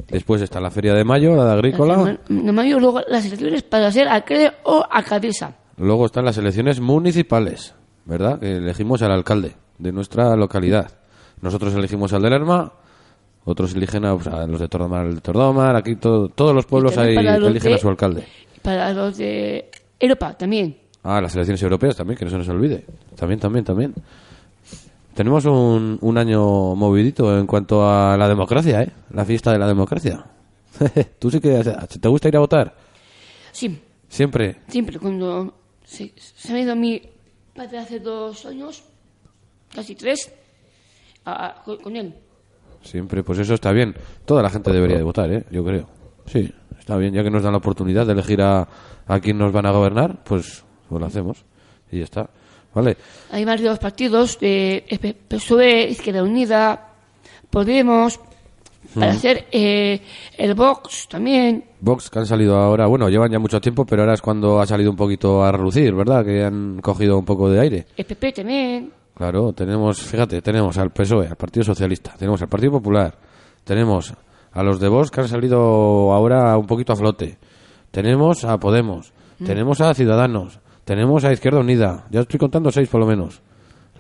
Después 0.09 0.41
está 0.43 0.61
la 0.61 0.71
feria 0.71 0.95
de 0.95 1.05
mayo, 1.05 1.35
la 1.37 1.45
de 1.47 1.53
agrícola. 1.53 2.19
De 2.29 2.53
mayo, 2.53 2.81
luego 2.81 3.01
las 3.09 3.25
elecciones 3.27 3.63
para 3.63 3.91
ser 3.93 4.09
alcalde 4.09 4.53
o 4.65 4.85
alcaldesa. 4.91 5.55
Luego 5.77 6.07
están 6.07 6.25
las 6.25 6.39
elecciones 6.39 6.81
municipales, 6.81 7.75
¿verdad? 8.05 8.39
Que 8.39 8.57
elegimos 8.57 9.03
al 9.03 9.13
alcalde 9.13 9.55
de 9.79 9.93
nuestra 9.93 10.37
localidad. 10.37 10.91
Nosotros 11.41 11.75
elegimos 11.75 12.13
al 12.13 12.23
de 12.23 12.31
Lerma, 12.31 12.73
otros 13.45 13.75
eligen 13.75 14.05
a, 14.07 14.15
pues, 14.17 14.27
los 14.49 14.61
de 14.61 14.69
Tordomar, 14.69 15.07
al 15.07 15.15
de 15.17 15.21
Tordomar, 15.21 15.77
aquí 15.77 15.97
todo- 15.97 16.29
todos 16.29 16.55
los 16.55 16.65
pueblos 16.65 16.95
los 16.97 17.05
eligen 17.05 17.63
de- 17.63 17.75
a 17.75 17.79
su 17.79 17.89
alcalde. 17.89 18.25
Para 18.63 18.93
los 18.95 19.17
de 19.19 19.71
Europa 20.01 20.33
también. 20.39 20.79
Ah, 21.03 21.21
las 21.21 21.35
elecciones 21.35 21.63
europeas 21.63 21.97
también, 21.97 22.17
que 22.19 22.25
no 22.25 22.31
se 22.31 22.39
nos 22.39 22.49
olvide. 22.49 22.87
También, 23.17 23.39
también, 23.39 23.65
también. 23.65 23.95
Tenemos 25.15 25.45
un, 25.45 25.99
un 26.01 26.19
año 26.19 26.75
movidito 26.75 27.39
en 27.39 27.47
cuanto 27.47 27.89
a 27.89 28.17
la 28.17 28.29
democracia, 28.29 28.83
¿eh? 28.83 28.91
La 29.11 29.25
fiesta 29.25 29.53
de 29.53 29.59
la 29.59 29.67
democracia. 29.69 30.25
¿Tú 31.19 31.31
sí 31.31 31.41
que 31.41 31.63
te 32.01 32.09
gusta 32.09 32.29
ir 32.29 32.37
a 32.37 32.41
votar? 32.41 32.75
Sí, 33.53 33.81
Siempre. 34.09 34.57
siempre 34.69 34.99
cuando 34.99 35.55
se, 35.85 36.13
se 36.17 36.53
ha 36.53 36.59
ido 36.61 36.75
mi 36.75 37.01
padre 37.55 37.79
hace 37.79 38.01
dos 38.01 38.45
años, 38.47 38.83
casi 39.73 39.95
tres, 39.95 40.33
a- 41.25 41.63
con 41.83 41.97
él. 41.97 42.15
Siempre, 42.83 43.23
pues 43.23 43.39
eso 43.39 43.55
está 43.55 43.71
bien. 43.73 43.95
Toda 44.25 44.43
la 44.43 44.51
gente 44.51 44.73
debería 44.73 44.97
de 44.99 45.05
votar, 45.05 45.31
¿eh? 45.33 45.45
Yo 45.51 45.65
creo. 45.65 45.89
Sí, 46.27 46.53
está 46.79 46.97
bien. 46.97 47.15
Ya 47.15 47.23
que 47.23 47.31
nos 47.31 47.43
dan 47.43 47.53
la 47.53 47.59
oportunidad 47.59 48.05
de 48.07 48.13
elegir 48.13 48.43
a, 48.43 48.69
a 49.07 49.21
quién 49.21 49.39
nos 49.39 49.53
van 49.53 49.67
a 49.67 49.71
gobernar, 49.71 50.23
pues, 50.25 50.65
pues 50.89 51.01
lo 51.01 51.07
hacemos. 51.07 51.45
Y 51.91 51.99
ya 51.99 52.05
está. 52.05 52.31
Vale. 52.75 52.97
Hay 53.31 53.45
varios 53.45 53.79
partidos 53.79 54.39
de 54.41 54.85
P- 55.01 55.15
PSOE, 55.29 55.89
Izquierda 55.91 56.23
Unida, 56.23 56.89
Podemos, 57.51 58.19
para 58.95 59.13
Mm. 59.13 59.17
hacer 59.17 59.47
eh, 59.53 60.01
el 60.37 60.55
Vox 60.55 61.09
también. 61.09 61.65
Vox, 61.81 62.11
que 62.11 62.19
han 62.19 62.27
salido 62.27 62.57
ahora, 62.57 62.87
bueno, 62.87 63.09
llevan 63.09 63.31
ya 63.31 63.39
mucho 63.39 63.61
tiempo, 63.61 63.85
pero 63.87 64.03
ahora 64.03 64.15
es 64.15 64.21
cuando 64.23 64.61
ha 64.61 64.67
salido 64.67 64.91
un 64.91 64.97
poquito 64.97 65.43
a 65.45 65.53
relucir, 65.53 65.95
¿verdad? 65.95 66.25
Que 66.25 66.45
han 66.45 66.81
cogido 66.81 67.19
un 67.19 67.25
poco 67.25 67.49
de 67.49 67.61
aire. 67.61 67.87
El 67.97 68.05
PP 68.05 68.33
también. 68.33 68.91
Claro, 69.17 69.53
tenemos, 69.53 70.01
fíjate, 70.01 70.43
tenemos 70.43 70.77
al 70.79 70.91
PSOE, 70.91 71.29
al 71.29 71.37
Partido 71.37 71.63
Socialista, 71.65 72.15
tenemos 72.19 72.43
al 72.43 72.49
Partido 72.49 72.73
Popular, 72.73 73.15
tenemos 73.63 74.13
a 74.53 74.63
los 74.65 74.81
de 74.81 74.89
Vox 74.89 75.11
que 75.13 75.21
han 75.21 75.29
salido 75.29 76.13
ahora 76.13 76.57
un 76.59 76.67
poquito 76.67 76.93
a 76.93 76.97
flote, 76.97 77.39
tenemos 77.93 78.45
a 78.45 78.59
Podemos, 78.59 79.13
Mm. 79.39 79.45
tenemos 79.47 79.81
a 79.81 79.95
Ciudadanos, 79.95 80.59
tenemos 80.85 81.25
a 81.25 81.33
Izquierda 81.33 81.61
Unida, 81.61 82.07
ya 82.11 82.21
estoy 82.21 82.39
contando 82.39 82.71
seis 82.71 82.89
por 82.89 83.01
lo 83.01 83.07
menos. 83.07 83.41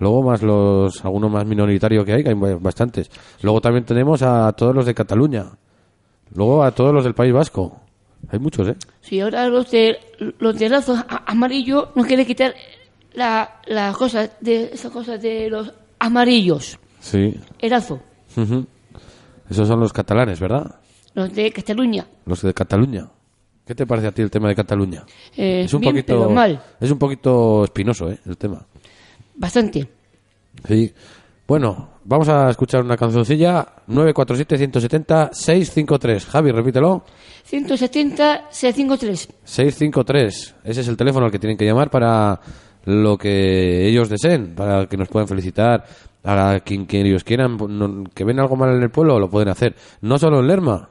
Luego 0.00 0.22
más 0.22 0.42
los, 0.42 1.04
algunos 1.04 1.30
más 1.30 1.46
minoritarios 1.46 2.04
que 2.04 2.12
hay, 2.14 2.24
que 2.24 2.30
hay 2.30 2.34
bastantes. 2.60 3.10
Luego 3.42 3.60
también 3.60 3.84
tenemos 3.84 4.22
a 4.22 4.52
todos 4.52 4.74
los 4.74 4.86
de 4.86 4.94
Cataluña. 4.94 5.46
Luego 6.34 6.64
a 6.64 6.72
todos 6.72 6.92
los 6.92 7.04
del 7.04 7.14
País 7.14 7.32
Vasco. 7.32 7.80
Hay 8.28 8.38
muchos, 8.40 8.66
¿eh? 8.68 8.76
Sí, 9.02 9.20
ahora 9.20 9.48
los 9.48 9.70
de 9.70 9.98
los 10.38 10.58
de 10.58 10.68
lazo 10.68 10.94
a- 10.94 11.22
amarillo 11.30 11.90
no 11.94 12.02
quieren 12.04 12.26
quitar 12.26 12.54
la, 13.12 13.60
la 13.66 13.92
cosa 13.92 14.28
de 14.40 14.70
esa 14.72 14.90
cosa 14.90 15.16
de 15.16 15.48
los 15.48 15.72
amarillos. 16.00 16.78
Sí. 17.00 17.38
El 17.60 17.70
lazo. 17.70 18.00
Esos 19.48 19.68
son 19.68 19.78
los 19.78 19.92
catalanes, 19.92 20.40
¿verdad? 20.40 20.74
Los 21.14 21.32
de 21.34 21.52
Cataluña. 21.52 22.06
Los 22.26 22.42
de 22.42 22.52
Cataluña. 22.54 23.08
¿Qué 23.66 23.74
te 23.74 23.86
parece 23.86 24.08
a 24.08 24.12
ti 24.12 24.20
el 24.22 24.30
tema 24.30 24.48
de 24.48 24.54
Cataluña? 24.54 25.04
Eh, 25.36 25.62
es 25.64 25.72
un 25.72 25.80
bien, 25.80 25.92
poquito 25.94 26.18
pero 26.18 26.30
mal. 26.30 26.62
es 26.80 26.90
un 26.90 26.98
poquito 26.98 27.64
espinoso, 27.64 28.10
¿eh? 28.10 28.18
El 28.26 28.36
tema. 28.36 28.64
Bastante. 29.36 29.88
Sí. 30.68 30.92
Bueno, 31.46 31.88
vamos 32.04 32.28
a 32.28 32.50
escuchar 32.50 32.82
una 32.82 32.96
cancioncilla 32.96 33.66
947 33.86 34.58
170 34.58 35.30
653. 35.32 36.26
Javi, 36.26 36.50
repítelo. 36.52 37.04
170 37.44 38.46
653. 38.50 39.28
653. 39.44 40.54
Ese 40.64 40.80
es 40.80 40.88
el 40.88 40.96
teléfono 40.96 41.26
al 41.26 41.32
que 41.32 41.38
tienen 41.38 41.56
que 41.56 41.64
llamar 41.66 41.90
para 41.90 42.40
lo 42.84 43.16
que 43.16 43.88
ellos 43.88 44.08
deseen, 44.10 44.54
para 44.54 44.86
que 44.86 44.96
nos 44.98 45.08
puedan 45.08 45.26
felicitar, 45.28 45.84
para 46.20 46.60
quien, 46.60 46.84
quien 46.84 47.06
ellos 47.06 47.24
quieran, 47.24 47.56
que 48.14 48.24
ven 48.24 48.40
algo 48.40 48.56
mal 48.56 48.74
en 48.76 48.82
el 48.82 48.90
pueblo, 48.90 49.18
lo 49.18 49.28
pueden 49.30 49.48
hacer. 49.48 49.74
No 50.02 50.18
solo 50.18 50.40
en 50.40 50.46
Lerma, 50.48 50.90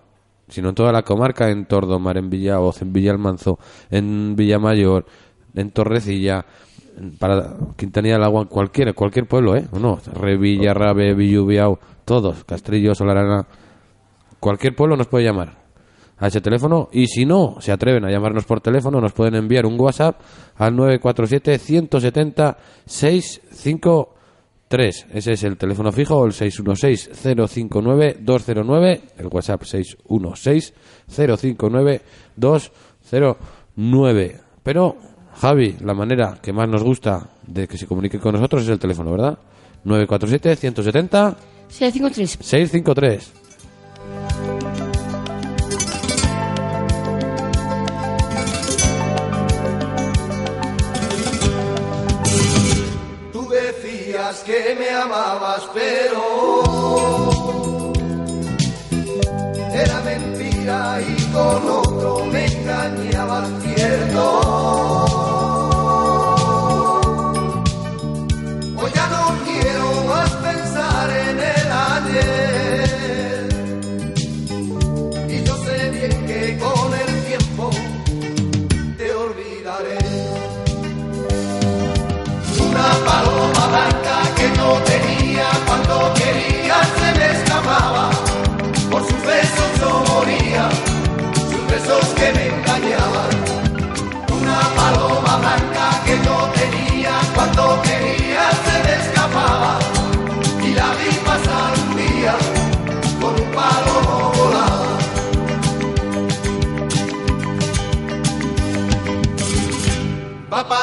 sino 0.54 0.70
en 0.70 0.76
toda 0.76 0.92
la 0.92 1.02
comarca, 1.02 1.50
en 1.50 1.66
Tordomar, 1.66 2.18
en 2.18 2.30
Villaoz, 2.30 2.82
en 2.82 2.94
Villalmanzo, 2.94 3.58
en 3.90 4.36
Villamayor, 4.36 5.06
en 5.56 5.72
Torrecilla, 5.72 6.46
en- 6.98 7.18
para 7.18 7.56
Quintanilla 7.76 8.16
del 8.16 8.24
Agua, 8.24 8.46
cualquier, 8.46 8.94
cualquier 8.94 9.28
pueblo, 9.28 9.56
¿eh? 9.56 9.66
¿O 9.72 9.80
no? 9.80 10.00
Revilla, 10.14 10.74
Rabe, 10.74 11.14
Villubiao, 11.16 11.80
todos, 12.06 12.44
Castrillo, 12.44 12.94
Solarana, 12.94 13.48
cualquier 14.40 14.76
pueblo 14.76 14.96
nos 14.96 15.08
puede 15.08 15.26
llamar 15.26 15.62
a 16.20 16.28
ese 16.28 16.40
teléfono 16.42 16.90
y 16.92 17.08
si 17.08 17.26
no 17.26 17.56
se 17.60 17.72
atreven 17.72 18.06
a 18.06 18.12
llamarnos 18.12 18.46
por 18.46 18.62
teléfono 18.62 19.02
nos 19.02 19.12
pueden 19.14 19.36
enviar 19.36 19.66
un 19.66 19.80
WhatsApp 19.80 20.22
al 20.56 20.76
947 20.76 21.58
170 21.58 22.58
653 24.74 25.06
ese 25.14 25.34
es 25.34 25.44
el 25.44 25.58
teléfono 25.58 25.92
fijo 25.92 26.26
el 26.26 26.34
616 26.34 27.12
059 27.14 28.18
209 28.20 29.02
el 29.18 29.28
WhatsApp 29.28 29.64
616 29.64 30.74
059 31.08 32.02
209 32.36 34.40
pero 34.64 34.98
Javi 35.36 35.76
la 35.82 35.94
manera 35.94 36.40
que 36.42 36.52
más 36.54 36.68
nos 36.68 36.82
gusta 36.84 37.30
de 37.46 37.68
que 37.68 37.78
se 37.78 37.86
comunique 37.88 38.20
con 38.20 38.34
nosotros 38.34 38.64
es 38.64 38.70
el 38.70 38.80
teléfono 38.80 39.12
¿verdad? 39.12 39.38
947 39.84 40.56
170 40.56 41.38
653. 41.70 42.38
653 42.42 43.43
que 54.46 54.76
me 54.78 54.90
amabas, 54.90 55.64
pero 55.74 56.22
era 59.74 60.02
mentira 60.02 61.00
y 61.02 61.24
con 61.32 61.70
otro 61.70 62.26
me 62.26 62.46
engañabas, 62.46 63.50
cierto. 63.64 64.63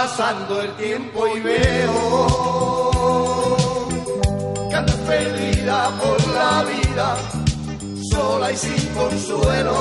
Pasando 0.03 0.63
el 0.63 0.73
tiempo 0.77 1.27
y 1.29 1.41
veo 1.41 2.27
que 4.71 4.75
andas 4.75 4.97
perdida 5.07 5.91
por 6.01 6.19
la 6.29 6.65
vida, 6.73 7.17
sola 8.11 8.51
y 8.51 8.57
sin 8.57 8.83
consuelo. 8.95 9.77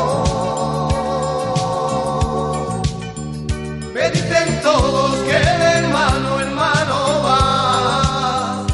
Me 3.93 4.09
dicen 4.11 4.59
todos 4.61 5.11
que 5.27 5.39
de 5.61 5.69
hermano 5.79 6.41
en 6.41 6.53
mano 6.53 6.97
va. 7.25 8.65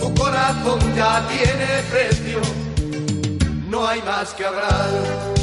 Tu 0.00 0.14
corazón 0.20 0.80
ya 0.94 1.26
tiene 1.28 1.68
precio, 1.90 2.40
no 3.70 3.86
hay 3.86 4.02
más 4.02 4.34
que 4.34 4.44
hablar 4.44 5.41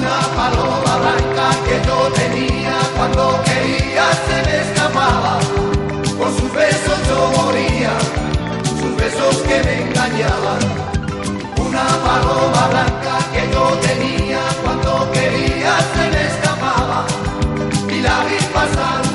una 0.00 0.20
paloma 0.34 0.96
blanca 1.02 1.46
que 1.66 1.76
yo 1.86 1.98
tenía 2.20 2.76
cuando 2.96 3.42
quería 3.44 4.06
se 4.26 4.36
me 4.46 4.56
escapaba. 4.64 5.38
Por 6.18 6.30
sus 6.38 6.52
besos 6.52 6.98
yo 7.08 7.20
moría, 7.36 7.92
sus 8.80 8.96
besos 8.96 9.36
que 9.46 9.56
me 9.66 9.74
engañaban. 9.82 10.60
Una 11.66 11.86
paloma 12.06 12.62
blanca 12.72 13.14
que 13.34 13.42
yo 13.52 13.64
tenía 13.88 14.40
cuando 14.64 15.12
quería 15.12 15.72
se 15.92 16.04
me 16.12 16.22
escapaba. 16.30 17.04
Y 17.94 18.00
la 18.00 18.24
vi 18.24 18.38
pasar 18.54 19.09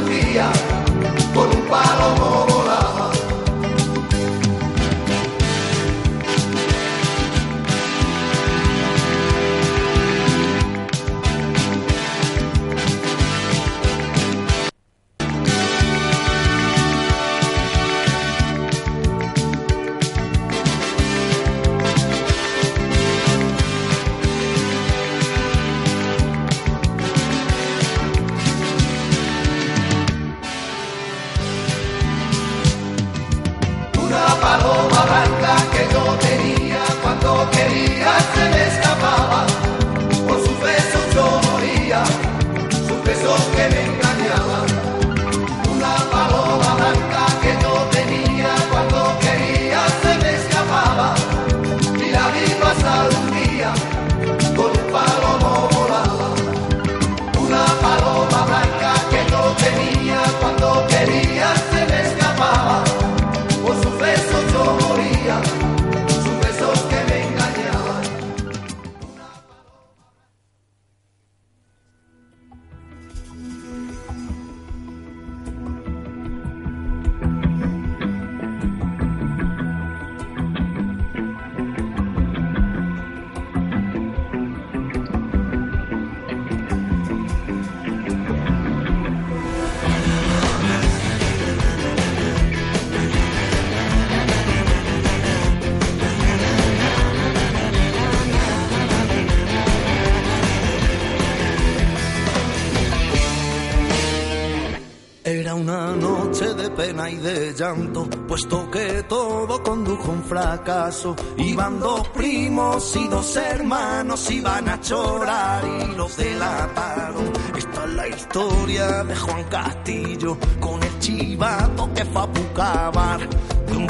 una 105.65 105.95
noche 105.95 106.53
de 106.53 106.69
pena 106.69 107.09
y 107.09 107.15
de 107.15 107.51
llanto, 107.55 108.07
puesto 108.27 108.69
que 108.69 109.01
todo 109.09 109.63
condujo 109.63 110.11
a 110.11 110.13
un 110.13 110.23
fracaso. 110.23 111.15
Iban 111.37 111.79
dos 111.79 112.07
primos 112.09 112.95
y 112.95 113.07
dos 113.07 113.35
hermanos, 113.35 114.29
iban 114.29 114.69
a 114.69 114.79
chorar 114.79 115.63
y 115.65 115.95
los 115.95 116.15
delataron. 116.17 117.31
Esta 117.57 117.83
es 117.83 117.89
la 117.89 118.07
historia 118.07 119.03
de 119.05 119.15
Juan 119.15 119.43
Castillo, 119.45 120.37
con 120.59 120.83
el 120.83 120.99
chivato 120.99 121.91
que 121.95 122.05
fue 122.05 122.21
a 122.21 122.27
Pucabar. 122.27 123.29
De 123.65 123.75
un 123.75 123.87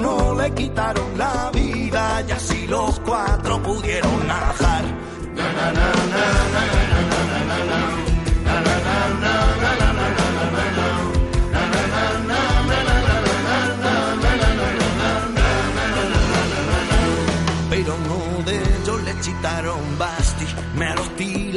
no 0.00 0.34
le 0.40 0.54
quitaron 0.54 1.18
la 1.18 1.50
vida 1.52 2.22
y 2.28 2.30
así 2.30 2.66
los 2.68 3.00
cuatro 3.00 3.60
pudieron 3.60 4.24
najar. 4.28 4.84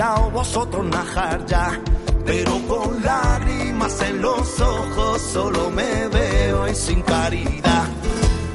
Tilao 0.01 0.31
vosotros 0.31 0.85
najar 0.85 1.45
ya. 1.45 1.79
Pero 2.25 2.51
con 2.67 3.03
lágrimas 3.03 4.01
en 4.01 4.21
los 4.21 4.59
ojos 4.59 5.21
solo 5.21 5.69
me 5.69 6.07
veo 6.07 6.67
y 6.67 6.75
sin 6.75 7.01
caridad. 7.01 7.87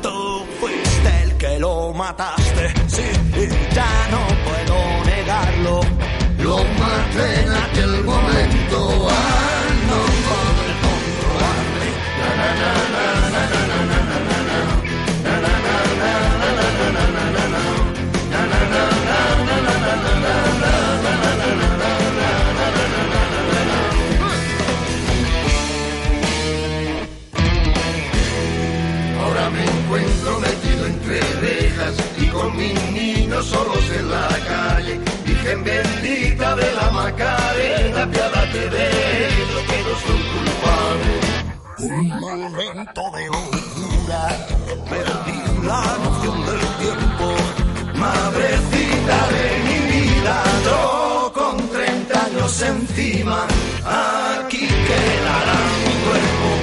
Tú 0.03 0.45
fuiste 0.61 1.23
el 1.23 1.37
que 1.37 1.59
lo 1.59 1.93
mataste, 1.93 2.75
sí, 2.89 3.07
y 3.43 3.75
ya 3.75 3.93
no 4.11 4.23
puedo 4.47 4.77
negarlo. 5.05 5.81
Lo 6.39 6.57
maté 6.81 7.29
en 7.43 7.53
aquel 7.65 8.05
momento, 8.05 8.79
ah, 9.11 9.65
no 9.91 10.01
podré 10.29 10.73
controlarme. 10.85 11.89
Na, 12.19 12.29
na, 12.41 12.51
na, 12.95 13.16
con 32.37 32.57
mis 32.57 32.91
niños 32.93 33.47
solos 33.47 33.85
en 33.99 34.11
la 34.11 34.29
calle. 34.53 35.01
Virgen 35.25 35.65
bendita 35.65 36.57
de 36.57 36.73
la 36.75 36.91
Macarena, 36.91 38.11
piádate 38.11 38.71
de 38.71 38.85
ellos 39.27 39.63
que 39.69 39.79
no 39.87 39.95
son 40.07 40.21
culpables. 40.35 41.25
Un 41.79 42.09
momento 42.21 43.03
de 43.17 43.27
locura, 43.27 44.23
perdí 44.91 45.39
la 45.67 45.83
noción 46.05 46.39
del 46.49 46.65
tiempo. 46.83 47.27
Madrecita 48.05 49.19
de 49.37 49.47
mi 49.67 49.79
vida, 49.93 50.37
yo 50.65 51.33
con 51.35 51.57
30 51.69 52.25
años 52.27 52.63
encima, 52.63 53.47
aquí 53.85 54.67
quedará 54.89 55.59
mi 55.85 55.95
cuerpo. 56.05 56.56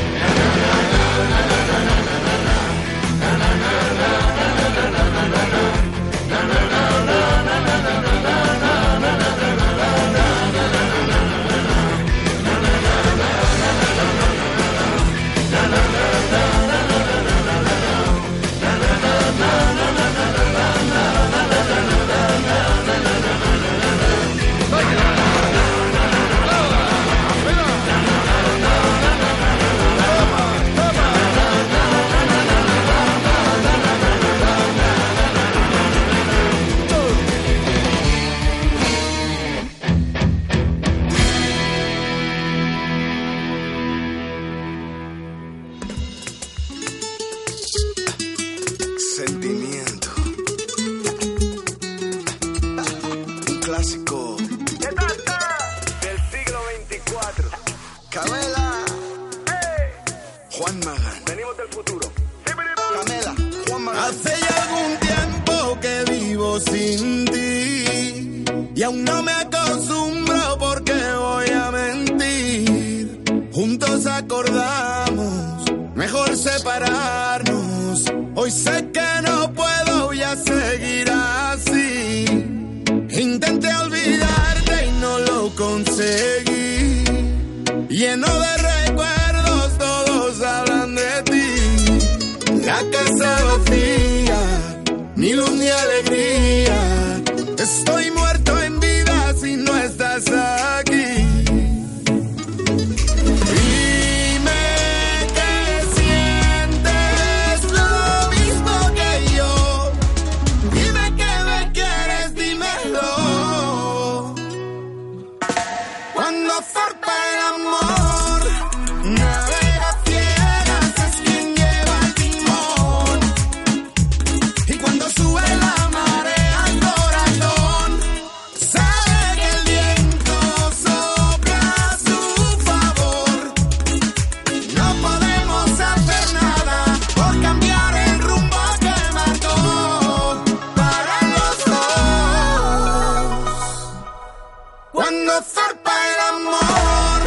Cuando 145.41 145.93
el 146.11 146.19
amor. 146.35 147.21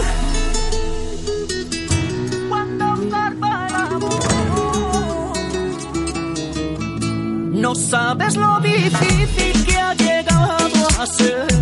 Cuando 2.49 2.85
zarpa 3.11 3.67
el 3.69 3.75
amor. 3.75 5.33
No 7.53 7.75
sabes 7.75 8.37
lo 8.37 8.61
difícil 8.61 9.67
que 9.67 9.77
ha 9.77 9.95
llegado 9.95 10.89
a 11.01 11.07
ser 11.07 11.56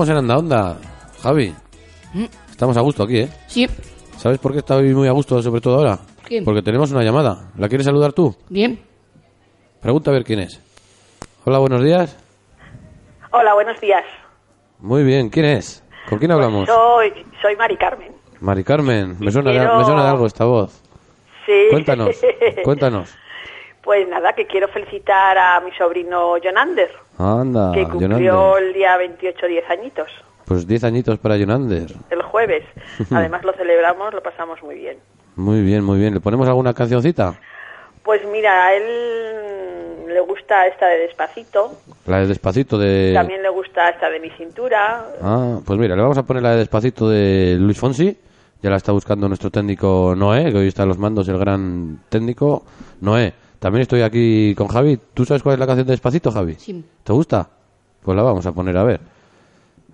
Seguimos 0.00 0.08
en 0.08 0.16
Anda 0.30 0.38
Onda, 0.38 0.76
Javi. 1.22 1.54
Mm. 2.14 2.24
Estamos 2.50 2.74
a 2.74 2.80
gusto 2.80 3.02
aquí, 3.02 3.18
¿eh? 3.18 3.28
Sí. 3.48 3.66
¿Sabes 4.16 4.38
por 4.38 4.52
qué 4.52 4.60
estoy 4.60 4.94
muy 4.94 5.06
a 5.08 5.12
gusto, 5.12 5.42
sobre 5.42 5.60
todo 5.60 5.76
ahora? 5.76 5.98
¿Quién? 6.24 6.42
Porque 6.42 6.62
tenemos 6.62 6.90
una 6.90 7.02
llamada. 7.02 7.50
¿La 7.58 7.68
quieres 7.68 7.84
saludar 7.84 8.14
tú? 8.14 8.34
Bien. 8.48 8.80
Pregunta 9.82 10.10
a 10.10 10.14
ver 10.14 10.24
quién 10.24 10.38
es. 10.40 10.58
Hola, 11.44 11.58
buenos 11.58 11.82
días. 11.84 12.16
Hola, 13.32 13.52
buenos 13.52 13.78
días. 13.78 14.02
Muy 14.78 15.04
bien, 15.04 15.28
¿quién 15.28 15.44
es? 15.44 15.84
¿Con 16.08 16.18
quién 16.18 16.30
hablamos? 16.32 16.66
Soy, 16.66 17.12
soy 17.42 17.54
Mari 17.56 17.76
Carmen. 17.76 18.12
Mari 18.40 18.64
Carmen. 18.64 19.16
Me 19.20 19.30
suena, 19.30 19.50
de, 19.50 19.58
quiero- 19.58 19.78
me 19.80 19.84
suena 19.84 20.02
de 20.04 20.08
algo 20.08 20.24
esta 20.24 20.46
voz. 20.46 20.80
Sí. 21.44 21.52
Cuéntanos, 21.70 22.16
cuéntanos. 22.64 23.14
Pues 23.90 24.06
nada, 24.08 24.34
que 24.34 24.46
quiero 24.46 24.68
felicitar 24.68 25.36
a 25.36 25.60
mi 25.62 25.72
sobrino 25.72 26.36
Jonander, 26.40 26.92
Anda, 27.18 27.72
que 27.74 27.82
cumplió 27.88 28.08
Jonander. 28.18 28.62
el 28.68 28.72
día 28.72 28.96
28 28.96 29.46
10 29.48 29.64
añitos, 29.68 30.06
Pues 30.44 30.64
10 30.64 30.84
añitos 30.84 31.18
para 31.18 31.36
Jonander. 31.36 31.88
el 32.10 32.22
jueves. 32.22 32.62
Además 33.10 33.42
lo 33.42 33.52
celebramos, 33.54 34.14
lo 34.14 34.22
pasamos 34.22 34.62
muy 34.62 34.76
bien. 34.76 34.98
Muy 35.34 35.62
bien, 35.62 35.82
muy 35.82 35.98
bien. 35.98 36.14
¿Le 36.14 36.20
ponemos 36.20 36.46
alguna 36.46 36.72
cancioncita? 36.72 37.34
Pues 38.04 38.20
mira, 38.30 38.66
a 38.66 38.74
él 38.76 40.06
le 40.06 40.20
gusta 40.20 40.68
esta 40.68 40.86
de 40.86 40.98
Despacito, 40.98 41.72
La 42.06 42.20
de 42.20 42.28
Despacito 42.28 42.78
de... 42.78 43.10
también 43.12 43.42
le 43.42 43.48
gusta 43.48 43.88
esta 43.88 44.08
de 44.08 44.20
Mi 44.20 44.30
Cintura, 44.30 45.04
Ah, 45.20 45.58
pues 45.66 45.80
mira, 45.80 45.96
le 45.96 46.02
vamos 46.02 46.16
a 46.18 46.22
poner 46.22 46.44
la 46.44 46.52
de 46.52 46.58
Despacito 46.58 47.08
de 47.08 47.56
Luis 47.58 47.76
Fonsi. 47.76 48.16
Ya 48.62 48.70
la 48.70 48.76
está 48.76 48.92
buscando 48.92 49.26
nuestro 49.26 49.50
técnico 49.50 50.14
Noé, 50.16 50.52
que 50.52 50.58
hoy 50.58 50.68
está 50.68 50.84
a 50.84 50.86
los 50.86 50.98
mandos 50.98 51.28
el 51.28 51.38
gran 51.38 51.98
técnico 52.08 52.62
Noé. 53.00 53.32
También 53.60 53.82
estoy 53.82 54.00
aquí 54.00 54.54
con 54.56 54.68
Javi. 54.68 54.98
¿Tú 55.14 55.24
sabes 55.24 55.42
cuál 55.42 55.52
es 55.54 55.60
la 55.60 55.66
canción 55.66 55.86
de 55.86 55.92
Despacito, 55.92 56.32
Javi? 56.32 56.54
Sí. 56.54 56.82
¿Te 57.04 57.12
gusta? 57.12 57.48
Pues 58.02 58.16
la 58.16 58.22
vamos 58.22 58.44
a 58.46 58.52
poner 58.52 58.76
a 58.76 58.84
ver. 58.84 59.00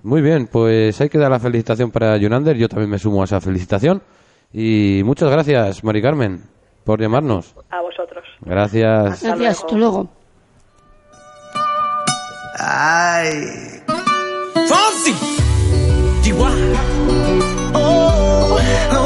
Muy 0.04 0.22
bien, 0.22 0.46
pues 0.46 1.00
hay 1.00 1.08
que 1.08 1.18
dar 1.18 1.32
la 1.32 1.40
felicitación 1.40 1.90
para 1.90 2.16
Jonander. 2.16 2.56
Yo 2.56 2.68
también 2.68 2.88
me 2.88 2.98
sumo 2.98 3.22
a 3.22 3.24
esa 3.24 3.40
felicitación. 3.40 4.00
Y 4.52 5.02
muchas 5.04 5.28
gracias, 5.30 5.82
Mari 5.82 6.00
Carmen, 6.00 6.42
por 6.84 7.00
llamarnos. 7.00 7.54
a 7.70 7.82
vosotros. 7.82 8.24
Gracias. 8.40 9.22
Gracias, 9.22 9.60
hasta 9.60 9.76
luego. 9.76 10.08
Ay. 12.60 13.82
Fonsi. 14.68 15.14
Chihuahua. 16.22 16.54
Oh, 17.74 18.58
oh 18.92 19.05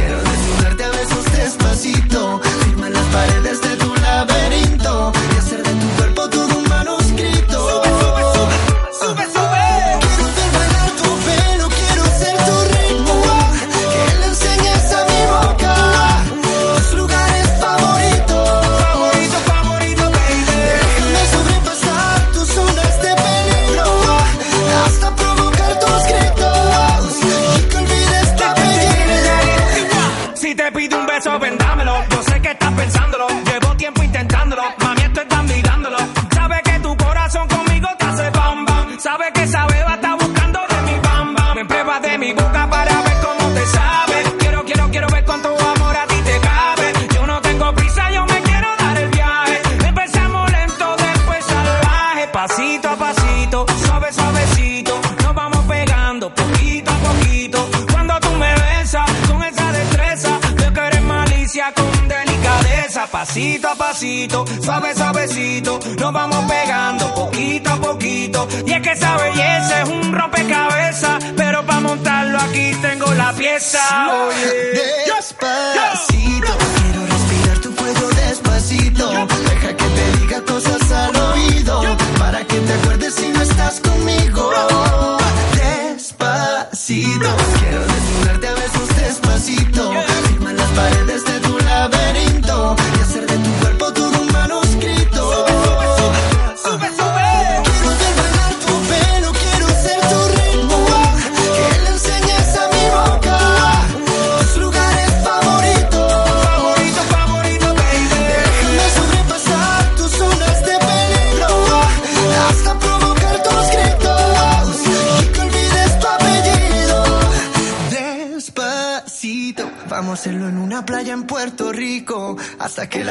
suave, 64.61 64.95
suavecito. 64.95 65.79
Nos 65.99 66.13
vamos 66.13 66.45
pegando 66.49 67.13
poquito 67.13 67.69
a 67.71 67.75
poquito. 67.77 68.47
Y 68.65 68.73
es 68.73 68.81
que 68.81 68.91
esa 68.91 69.17
belleza 69.17 69.81
es 69.81 69.89
un 69.89 70.13
rompecabezas. 70.13 71.23
Pero 71.35 71.65
para 71.65 71.79
montarlo 71.79 72.39
aquí 72.39 72.73
tengo 72.81 73.13
la 73.13 73.33
pieza. 73.33 73.79
Oye. 74.27 75.01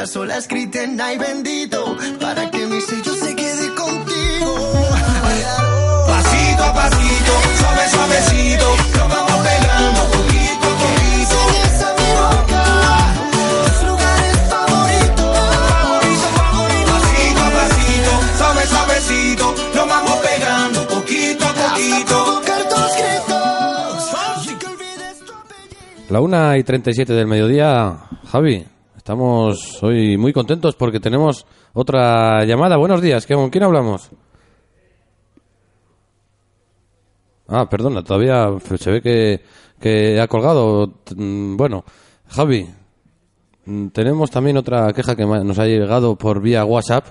Las 0.01 0.15
olas 0.15 0.47
griten, 0.47 0.99
ay 0.99 1.15
bendito. 1.15 1.95
Para 2.19 2.49
que 2.49 2.65
mi 2.65 2.81
sello 2.81 3.13
se 3.13 3.35
quede 3.35 3.67
contigo. 3.75 4.55
Pasito 6.07 6.63
a 6.63 6.73
pasito, 6.73 7.33
suave, 7.59 7.83
suavecito. 7.93 8.65
Nos 8.97 9.09
vamos 9.13 9.37
pegando 9.49 10.01
poquito 10.15 10.65
a 10.65 10.75
poquito. 10.81 11.37
a 11.85 11.91
mi 11.99 12.09
boca 12.17 12.63
tus 13.31 13.87
lugares 13.89 14.37
favoritos. 14.49 15.37
Favorito, 15.69 16.27
favorito. 16.39 16.91
Pasito 16.93 17.41
a 17.41 17.51
pasito, 17.59 18.11
suave, 18.39 18.61
suavecito. 18.73 19.55
Nos 19.75 19.87
vamos 19.87 20.15
pegando 20.27 20.87
poquito 20.87 21.45
a 21.45 21.53
poquito. 21.53 22.41
La 26.09 26.19
una 26.19 26.57
y 26.57 26.63
37 26.63 27.13
del 27.13 27.27
mediodía, 27.27 27.97
Javi. 28.31 28.65
Estamos 29.11 29.83
hoy 29.83 30.15
muy 30.15 30.31
contentos 30.31 30.75
porque 30.77 31.01
tenemos 31.01 31.45
otra 31.73 32.45
llamada. 32.45 32.77
Buenos 32.77 33.01
días, 33.01 33.27
¿con 33.27 33.49
quién 33.49 33.65
hablamos? 33.65 34.09
Ah, 37.49 37.67
perdona, 37.69 38.05
todavía 38.05 38.47
se 38.79 38.89
ve 38.89 39.01
que, 39.01 39.41
que 39.81 40.17
ha 40.21 40.29
colgado. 40.29 40.93
Mm, 41.13 41.57
Bueno, 41.57 41.83
Javi, 42.29 42.69
mm, 43.65 43.87
tenemos 43.87 44.31
también 44.31 44.55
otra 44.55 44.93
queja 44.93 45.13
que 45.13 45.25
nos 45.25 45.59
ha 45.59 45.65
llegado 45.65 46.15
por 46.15 46.41
vía 46.41 46.63
WhatsApp. 46.63 47.07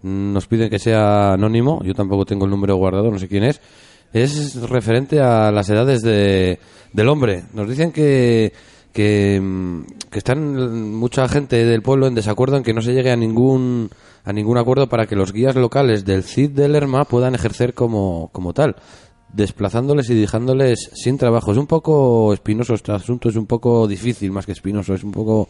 Mm, 0.00 0.32
Nos 0.32 0.46
piden 0.46 0.70
que 0.70 0.78
sea 0.78 1.34
anónimo, 1.34 1.82
yo 1.84 1.92
tampoco 1.92 2.24
tengo 2.24 2.46
el 2.46 2.50
número 2.50 2.76
guardado, 2.76 3.10
no 3.10 3.18
sé 3.18 3.28
quién 3.28 3.44
es. 3.44 3.60
Es 4.10 4.58
referente 4.70 5.20
a 5.20 5.52
las 5.52 5.68
edades 5.68 6.00
de, 6.00 6.58
del 6.94 7.08
hombre. 7.10 7.44
Nos 7.52 7.68
dicen 7.68 7.92
que, 7.92 8.54
que, 8.96 9.38
mm, 9.38 9.82
que 10.10 10.18
están 10.18 10.94
mucha 10.94 11.28
gente 11.28 11.66
del 11.66 11.82
pueblo 11.82 12.06
en 12.06 12.14
desacuerdo 12.14 12.56
en 12.56 12.62
que 12.62 12.72
no 12.72 12.80
se 12.80 12.94
llegue 12.94 13.10
a 13.10 13.16
ningún 13.16 13.90
a 14.24 14.32
ningún 14.32 14.56
acuerdo 14.56 14.88
para 14.88 15.06
que 15.06 15.14
los 15.14 15.34
guías 15.34 15.54
locales 15.54 16.06
del 16.06 16.24
CID 16.24 16.52
de 16.52 16.68
Lerma 16.68 17.04
puedan 17.04 17.34
ejercer 17.34 17.74
como, 17.74 18.30
como 18.32 18.54
tal, 18.54 18.74
desplazándoles 19.32 20.08
y 20.08 20.14
dejándoles 20.14 20.90
sin 20.94 21.18
trabajo. 21.18 21.52
Es 21.52 21.58
un 21.58 21.66
poco 21.66 22.32
espinoso 22.32 22.72
este 22.72 22.90
asunto, 22.90 23.28
es 23.28 23.36
un 23.36 23.46
poco 23.46 23.86
difícil 23.86 24.32
más 24.32 24.46
que 24.46 24.52
espinoso, 24.52 24.94
es 24.94 25.04
un 25.04 25.12
poco, 25.12 25.48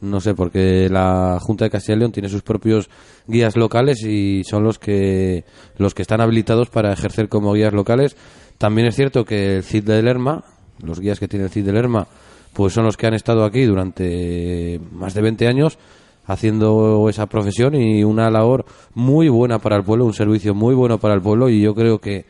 no 0.00 0.20
sé, 0.20 0.34
porque 0.34 0.88
la 0.88 1.38
Junta 1.40 1.66
de 1.66 1.70
Castilla 1.70 1.96
y 1.96 1.98
León 2.00 2.12
tiene 2.12 2.30
sus 2.30 2.42
propios 2.42 2.88
guías 3.28 3.56
locales 3.56 4.02
y 4.02 4.42
son 4.42 4.64
los 4.64 4.78
que, 4.78 5.44
los 5.76 5.94
que 5.94 6.02
están 6.02 6.22
habilitados 6.22 6.70
para 6.70 6.94
ejercer 6.94 7.28
como 7.28 7.52
guías 7.52 7.74
locales. 7.74 8.16
También 8.58 8.88
es 8.88 8.96
cierto 8.96 9.26
que 9.26 9.56
el 9.56 9.62
CID 9.62 9.84
de 9.84 10.02
Lerma, 10.02 10.42
los 10.82 10.98
guías 10.98 11.20
que 11.20 11.28
tiene 11.28 11.44
el 11.44 11.50
CID 11.50 11.66
de 11.66 11.72
Lerma, 11.74 12.08
pues 12.56 12.72
son 12.72 12.84
los 12.84 12.96
que 12.96 13.06
han 13.06 13.14
estado 13.14 13.44
aquí 13.44 13.64
durante 13.64 14.80
más 14.92 15.14
de 15.14 15.20
20 15.22 15.46
años 15.46 15.78
haciendo 16.26 17.08
esa 17.08 17.26
profesión 17.26 17.74
y 17.74 18.02
una 18.02 18.30
labor 18.30 18.64
muy 18.94 19.28
buena 19.28 19.58
para 19.58 19.76
el 19.76 19.84
pueblo, 19.84 20.04
un 20.06 20.14
servicio 20.14 20.54
muy 20.54 20.74
bueno 20.74 20.98
para 20.98 21.14
el 21.14 21.20
pueblo 21.20 21.48
y 21.48 21.60
yo 21.60 21.74
creo 21.74 22.00
que 22.00 22.24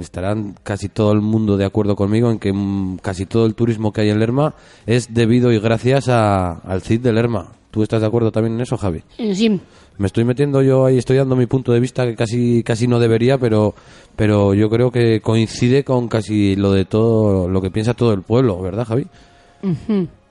estarán 0.00 0.54
casi 0.62 0.88
todo 0.88 1.12
el 1.12 1.20
mundo 1.20 1.56
de 1.56 1.64
acuerdo 1.64 1.94
conmigo 1.94 2.30
en 2.30 2.38
que 2.38 2.52
mm, 2.52 2.98
casi 2.98 3.26
todo 3.26 3.46
el 3.46 3.54
turismo 3.54 3.92
que 3.92 4.00
hay 4.00 4.10
en 4.10 4.18
Lerma 4.18 4.54
es 4.86 5.12
debido 5.14 5.52
y 5.52 5.60
gracias 5.60 6.08
a- 6.08 6.52
al 6.52 6.82
CID 6.82 7.00
de 7.00 7.12
Lerma. 7.12 7.52
¿Tú 7.70 7.82
estás 7.82 8.00
de 8.00 8.06
acuerdo 8.06 8.32
también 8.32 8.54
en 8.54 8.62
eso, 8.62 8.76
Javi? 8.78 9.02
Eh, 9.18 9.34
Sí, 9.34 9.60
Me 9.98 10.06
estoy 10.06 10.24
metiendo 10.24 10.62
yo 10.62 10.86
ahí, 10.86 10.96
estoy 10.96 11.16
dando 11.18 11.36
mi 11.36 11.46
punto 11.46 11.72
de 11.72 11.80
vista 11.80 12.06
que 12.06 12.14
casi 12.16 12.62
casi 12.62 12.86
no 12.88 12.98
debería, 12.98 13.36
pero 13.36 13.74
pero 14.16 14.54
yo 14.54 14.70
creo 14.70 14.90
que 14.90 15.20
coincide 15.20 15.84
con 15.84 16.08
casi 16.08 16.56
lo 16.56 16.72
de 16.72 16.84
todo 16.86 17.48
lo 17.48 17.60
que 17.60 17.70
piensa 17.70 17.94
todo 17.94 18.12
el 18.14 18.22
pueblo, 18.22 18.60
¿verdad, 18.62 18.86
Javi? 18.86 19.06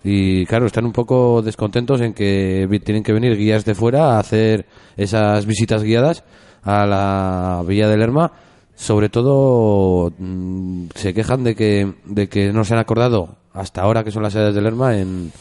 Y 0.03 0.45
claro, 0.45 0.67
están 0.67 0.85
un 0.85 0.93
poco 0.93 1.41
descontentos 1.41 2.01
en 2.01 2.13
que 2.13 2.67
tienen 2.83 3.03
que 3.03 3.13
venir 3.13 3.35
guías 3.35 3.65
de 3.65 3.75
fuera 3.75 4.15
a 4.15 4.19
hacer 4.19 4.65
esas 4.95 5.45
visitas 5.45 5.83
guiadas 5.83 6.23
a 6.63 6.85
la 6.85 7.63
Villa 7.67 7.87
de 7.87 7.97
Lerma. 7.97 8.31
Sobre 8.75 9.09
todo 9.09 10.13
mm, 10.17 10.87
se 10.93 11.13
quejan 11.13 11.43
de 11.43 11.55
que, 11.55 11.93
de 12.05 12.29
que 12.29 12.53
no 12.53 12.63
se 12.63 12.75
han 12.75 12.79
acordado 12.79 13.35
hasta 13.53 13.81
ahora 13.81 14.03
que 14.03 14.11
son 14.11 14.23
las 14.23 14.35
edades 14.35 14.53
de 14.53 14.61
Lerma 14.61 14.97
en, 14.97 15.31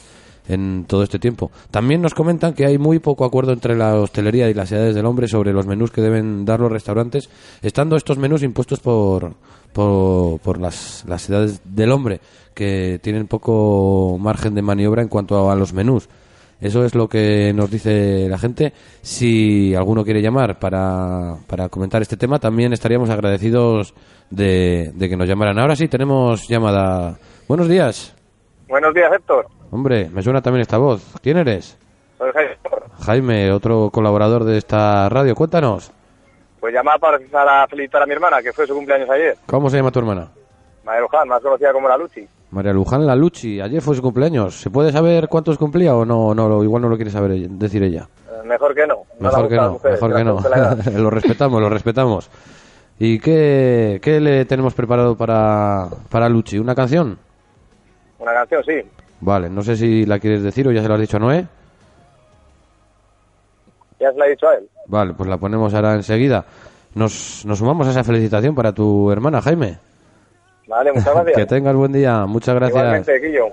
en 0.48 0.84
todo 0.86 1.02
este 1.02 1.18
tiempo. 1.18 1.50
También 1.70 2.02
nos 2.02 2.14
comentan 2.14 2.54
que 2.54 2.66
hay 2.66 2.78
muy 2.78 2.98
poco 2.98 3.24
acuerdo 3.24 3.52
entre 3.52 3.76
la 3.76 3.94
hostelería 3.94 4.48
y 4.48 4.54
las 4.54 4.72
edades 4.72 4.94
del 4.94 5.06
hombre 5.06 5.28
sobre 5.28 5.52
los 5.52 5.66
menús 5.66 5.90
que 5.90 6.00
deben 6.00 6.44
dar 6.44 6.60
los 6.60 6.72
restaurantes, 6.72 7.30
estando 7.62 7.96
estos 7.96 8.18
menús 8.18 8.42
impuestos 8.42 8.80
por, 8.80 9.34
por, 9.72 10.60
las, 10.60 11.04
las 11.06 11.28
edades 11.28 11.60
del 11.64 11.92
hombre, 11.92 12.20
que 12.54 12.98
tienen 13.02 13.26
poco 13.26 14.16
margen 14.18 14.54
de 14.54 14.62
maniobra 14.62 15.02
en 15.02 15.08
cuanto 15.08 15.50
a 15.50 15.56
los 15.56 15.72
menús. 15.72 16.08
Eso 16.58 16.86
es 16.86 16.94
lo 16.94 17.06
que 17.06 17.52
nos 17.54 17.70
dice 17.70 18.28
la 18.30 18.38
gente. 18.38 18.72
Si 19.02 19.74
alguno 19.74 20.04
quiere 20.04 20.22
llamar 20.22 20.58
para, 20.58 21.36
para 21.46 21.68
comentar 21.68 22.00
este 22.00 22.16
tema, 22.16 22.38
también 22.38 22.72
estaríamos 22.72 23.10
agradecidos 23.10 23.92
de, 24.30 24.90
de 24.94 25.08
que 25.08 25.16
nos 25.18 25.28
llamaran. 25.28 25.58
Ahora 25.58 25.76
sí, 25.76 25.86
tenemos 25.86 26.48
llamada. 26.48 27.18
Buenos 27.46 27.68
días. 27.68 28.14
Buenos 28.68 28.94
días, 28.94 29.12
Héctor. 29.14 29.46
Hombre, 29.70 30.08
me 30.10 30.22
suena 30.22 30.40
también 30.42 30.62
esta 30.62 30.78
voz. 30.78 31.02
¿Quién 31.22 31.36
eres? 31.38 31.76
Soy 32.18 32.30
Héctor. 32.34 32.84
Jaime, 33.04 33.50
otro 33.52 33.90
colaborador 33.92 34.44
de 34.44 34.58
esta 34.58 35.08
radio. 35.08 35.34
Cuéntanos, 35.34 35.92
Pues 36.60 36.72
llamaba 36.72 36.98
para 36.98 37.18
para 37.30 37.66
felicitar 37.68 38.02
a 38.02 38.06
mi 38.06 38.12
hermana, 38.12 38.42
que 38.42 38.52
fue 38.52 38.66
su 38.66 38.74
cumpleaños 38.74 39.08
ayer. 39.10 39.36
¿cómo 39.46 39.68
se 39.68 39.76
llama 39.76 39.90
tu 39.90 39.98
hermana? 39.98 40.28
María 40.84 41.00
Luján, 41.02 41.28
más 41.28 41.40
conocida 41.42 41.72
como 41.72 41.88
la 41.88 41.98
Luchi. 41.98 42.26
María 42.52 42.72
Luján 42.72 43.04
Lalucci. 43.06 43.60
Ayer 43.60 43.82
fue 43.82 43.96
su 43.96 44.02
cumpleaños. 44.02 44.54
¿Se 44.60 44.70
puede 44.70 44.92
saber 44.92 45.26
cuántos 45.28 45.58
cumplía 45.58 45.94
o 45.96 46.04
no? 46.04 46.32
no 46.32 46.48
lo- 46.48 46.62
igual 46.62 46.80
no 46.82 46.88
lo 46.88 46.96
quiere 46.96 47.10
saber 47.10 47.32
decir 47.50 47.82
ella. 47.82 48.08
Eh, 48.30 48.46
mejor 48.46 48.72
que 48.74 48.86
no. 48.86 48.98
No 49.18 49.28
Mejor 49.28 49.48
que 49.48 49.56
no, 49.56 49.72
mujeres, 49.72 50.00
mejor 50.00 50.16
que 50.16 50.24
no. 50.24 50.40
la 50.48 50.74
lo 51.00 51.10
respetamos, 51.10 51.60
lo 51.60 51.68
respetamos. 51.68 52.30
¿Y 53.00 53.18
qué, 53.18 53.98
qué 54.00 54.20
le 54.20 54.44
tenemos 54.46 54.74
preparado 54.74 55.16
para, 55.16 55.88
para 56.08 56.28
Luchi? 56.28 56.58
¿Una 56.58 56.74
canción? 56.74 57.18
Una 58.20 58.32
canción, 58.32 58.62
sí. 58.64 58.80
Vale, 59.20 59.48
no 59.48 59.62
sé 59.62 59.76
si 59.76 60.04
la 60.04 60.18
quieres 60.18 60.42
decir 60.42 60.68
o 60.68 60.72
ya 60.72 60.82
se 60.82 60.88
la 60.88 60.94
has 60.94 61.00
dicho 61.00 61.16
a 61.16 61.20
Noé. 61.20 61.46
Ya 63.98 64.12
se 64.12 64.18
la 64.18 64.26
he 64.26 64.30
dicho 64.30 64.48
a 64.48 64.54
él. 64.56 64.68
Vale, 64.86 65.14
pues 65.14 65.28
la 65.28 65.38
ponemos 65.38 65.72
ahora 65.74 65.94
enseguida. 65.94 66.44
Nos, 66.94 67.44
nos 67.44 67.58
sumamos 67.58 67.86
a 67.86 67.90
esa 67.90 68.04
felicitación 68.04 68.54
para 68.54 68.72
tu 68.72 69.10
hermana, 69.10 69.40
Jaime. 69.40 69.78
Vale, 70.66 70.92
muchas 70.92 71.14
gracias. 71.14 71.36
que 71.36 71.46
tengas 71.46 71.74
buen 71.74 71.92
día. 71.92 72.26
Muchas 72.26 72.54
gracias. 72.54 72.78
Igualmente, 72.78 73.18
Guillo. 73.18 73.46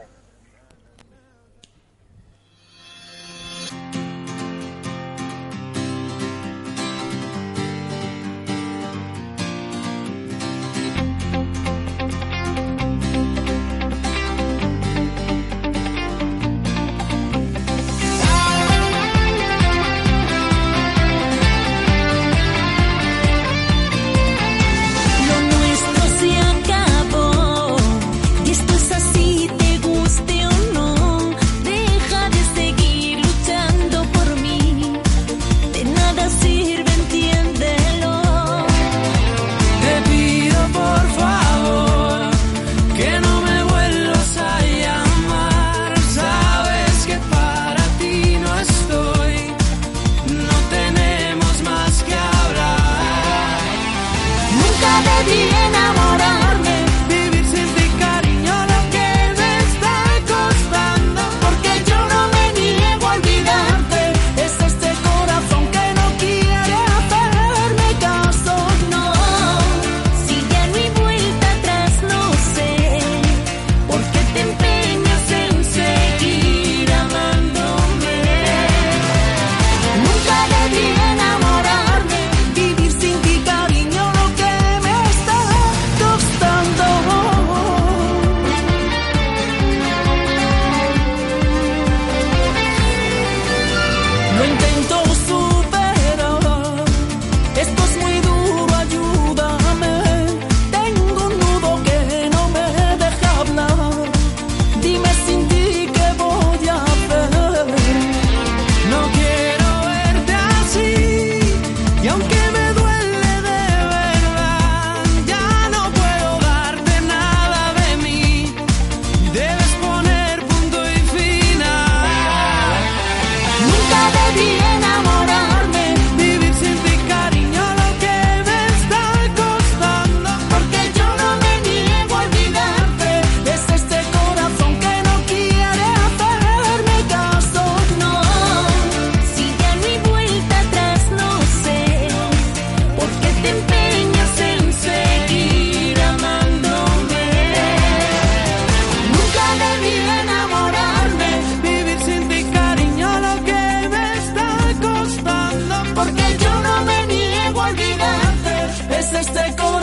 te 159.44 159.56
conozco. 159.56 159.83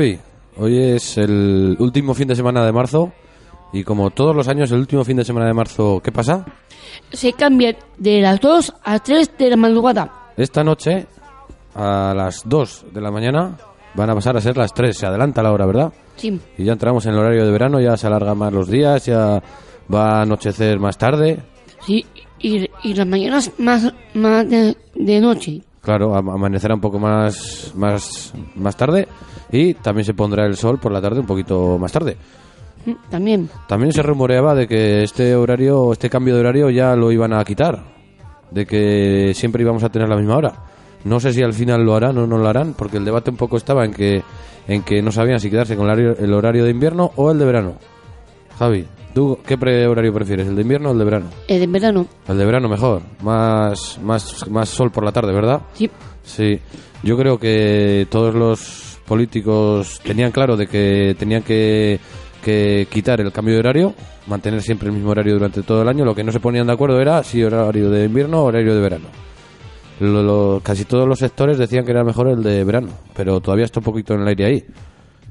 Javi, 0.00 0.18
hoy 0.56 0.78
es 0.78 1.18
el 1.18 1.76
último 1.78 2.14
fin 2.14 2.26
de 2.26 2.34
semana 2.34 2.64
de 2.64 2.72
marzo 2.72 3.12
y 3.70 3.84
como 3.84 4.08
todos 4.08 4.34
los 4.34 4.48
años, 4.48 4.72
el 4.72 4.78
último 4.78 5.04
fin 5.04 5.18
de 5.18 5.26
semana 5.26 5.46
de 5.46 5.52
marzo, 5.52 6.00
¿qué 6.02 6.10
pasa? 6.10 6.46
Se 7.12 7.34
cambia 7.34 7.76
de 7.98 8.22
las 8.22 8.40
2 8.40 8.72
a 8.82 8.98
3 8.98 9.36
de 9.36 9.50
la 9.50 9.56
madrugada. 9.58 10.32
Esta 10.38 10.64
noche, 10.64 11.06
a 11.74 12.14
las 12.16 12.48
2 12.48 12.86
de 12.94 13.00
la 13.02 13.10
mañana, 13.10 13.58
van 13.94 14.08
a 14.08 14.14
pasar 14.14 14.38
a 14.38 14.40
ser 14.40 14.56
las 14.56 14.72
3. 14.72 14.96
Se 14.96 15.04
adelanta 15.04 15.42
la 15.42 15.52
hora, 15.52 15.66
¿verdad? 15.66 15.92
Sí. 16.16 16.40
Y 16.56 16.64
ya 16.64 16.72
entramos 16.72 17.04
en 17.04 17.12
el 17.12 17.18
horario 17.18 17.44
de 17.44 17.52
verano, 17.52 17.78
ya 17.78 17.94
se 17.98 18.06
alargan 18.06 18.38
más 18.38 18.54
los 18.54 18.70
días, 18.70 19.04
ya 19.04 19.42
va 19.94 20.20
a 20.20 20.22
anochecer 20.22 20.80
más 20.80 20.96
tarde. 20.96 21.42
Sí, 21.84 22.06
y, 22.38 22.66
y 22.84 22.94
las 22.94 23.06
mañanas 23.06 23.52
más, 23.58 23.92
más 24.14 24.48
de, 24.48 24.74
de 24.94 25.20
noche. 25.20 25.60
Claro, 25.82 26.14
am- 26.14 26.28
amanecerá 26.30 26.74
un 26.74 26.80
poco 26.80 26.98
más, 26.98 27.72
más, 27.74 28.32
más 28.54 28.76
tarde 28.76 29.08
y 29.50 29.74
también 29.74 30.04
se 30.04 30.14
pondrá 30.14 30.44
el 30.46 30.56
sol 30.56 30.78
por 30.78 30.92
la 30.92 31.00
tarde 31.00 31.20
un 31.20 31.26
poquito 31.26 31.78
más 31.78 31.90
tarde. 31.92 32.16
Mm, 32.86 32.92
También. 33.10 33.50
También 33.66 33.92
se 33.92 34.02
rumoreaba 34.02 34.54
de 34.54 34.66
que 34.68 35.02
este 35.02 35.34
horario, 35.34 35.92
este 35.92 36.10
cambio 36.10 36.34
de 36.34 36.40
horario 36.40 36.70
ya 36.70 36.94
lo 36.96 37.10
iban 37.12 37.32
a 37.32 37.44
quitar, 37.44 37.82
de 38.50 38.66
que 38.66 39.32
siempre 39.34 39.62
íbamos 39.62 39.82
a 39.82 39.88
tener 39.88 40.08
la 40.08 40.16
misma 40.16 40.36
hora. 40.36 40.52
No 41.04 41.18
sé 41.18 41.32
si 41.32 41.42
al 41.42 41.54
final 41.54 41.82
lo 41.84 41.94
harán 41.94 42.18
o 42.18 42.26
no 42.26 42.36
lo 42.36 42.46
harán, 42.48 42.74
porque 42.74 42.98
el 42.98 43.04
debate 43.06 43.30
un 43.30 43.36
poco 43.38 43.56
estaba 43.56 43.84
en 43.86 43.92
que 43.92 44.22
en 44.68 44.82
que 44.82 45.00
no 45.02 45.10
sabían 45.10 45.40
si 45.40 45.50
quedarse 45.50 45.74
con 45.76 45.88
el 45.90 46.32
horario 46.34 46.64
de 46.64 46.70
invierno 46.70 47.10
o 47.16 47.30
el 47.32 47.38
de 47.38 47.44
verano. 47.46 47.74
Javi, 48.58 48.86
¿tú 49.14 49.38
qué 49.46 49.56
pre 49.58 49.86
horario 49.86 50.12
prefieres, 50.12 50.46
el 50.48 50.56
de 50.56 50.62
invierno 50.62 50.88
o 50.90 50.92
el 50.92 50.98
de 50.98 51.04
verano? 51.04 51.26
El 51.48 51.60
de 51.60 51.66
verano. 51.66 52.06
El 52.28 52.38
de 52.38 52.44
verano 52.44 52.68
mejor, 52.68 53.02
más, 53.22 53.98
más, 54.02 54.48
más 54.50 54.68
sol 54.68 54.90
por 54.90 55.04
la 55.04 55.12
tarde, 55.12 55.32
¿verdad? 55.32 55.60
Sí. 55.74 55.90
Sí, 56.22 56.58
yo 57.02 57.16
creo 57.16 57.38
que 57.38 58.06
todos 58.10 58.34
los 58.34 58.98
políticos 59.06 60.00
tenían 60.04 60.30
claro 60.32 60.56
de 60.56 60.66
que 60.66 61.16
tenían 61.18 61.42
que, 61.42 61.98
que 62.44 62.86
quitar 62.90 63.20
el 63.20 63.32
cambio 63.32 63.54
de 63.54 63.60
horario, 63.60 63.94
mantener 64.26 64.62
siempre 64.62 64.88
el 64.88 64.94
mismo 64.94 65.10
horario 65.10 65.32
durante 65.34 65.62
todo 65.62 65.82
el 65.82 65.88
año. 65.88 66.04
Lo 66.04 66.14
que 66.14 66.22
no 66.22 66.30
se 66.32 66.38
ponían 66.40 66.66
de 66.66 66.72
acuerdo 66.74 67.00
era 67.00 67.22
si 67.24 67.42
horario 67.42 67.90
de 67.90 68.04
invierno 68.04 68.40
o 68.42 68.44
horario 68.44 68.74
de 68.74 68.80
verano. 68.80 69.06
Lo- 69.98 70.22
lo- 70.22 70.60
casi 70.62 70.84
todos 70.84 71.06
los 71.08 71.18
sectores 71.18 71.58
decían 71.58 71.84
que 71.84 71.90
era 71.90 72.04
mejor 72.04 72.28
el 72.28 72.42
de 72.42 72.64
verano, 72.64 72.88
pero 73.14 73.40
todavía 73.40 73.64
está 73.66 73.80
un 73.80 73.84
poquito 73.84 74.14
en 74.14 74.20
el 74.22 74.28
aire 74.28 74.46
ahí. 74.46 74.64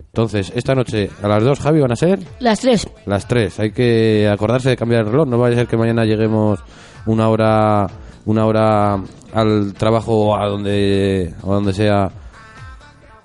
Entonces, 0.09 0.51
esta 0.55 0.75
noche 0.75 1.09
a 1.21 1.27
las 1.27 1.43
2, 1.43 1.59
Javi, 1.59 1.79
van 1.81 1.91
a 1.91 1.95
ser 1.95 2.19
Las 2.39 2.59
3. 2.61 2.87
las 3.05 3.27
3. 3.27 3.59
Hay 3.59 3.71
que 3.71 4.27
acordarse 4.27 4.69
de 4.69 4.77
cambiar 4.77 5.01
el 5.01 5.11
reloj. 5.11 5.27
No 5.27 5.37
vaya 5.37 5.55
a 5.55 5.59
ser 5.59 5.67
que 5.67 5.77
mañana 5.77 6.03
lleguemos 6.03 6.59
una 7.05 7.29
hora 7.29 7.87
una 8.25 8.45
hora 8.45 9.01
al 9.33 9.73
trabajo 9.73 10.13
o 10.13 10.35
a 10.35 10.47
donde, 10.47 11.33
o 11.41 11.51
a 11.51 11.55
donde 11.55 11.73
sea 11.73 12.11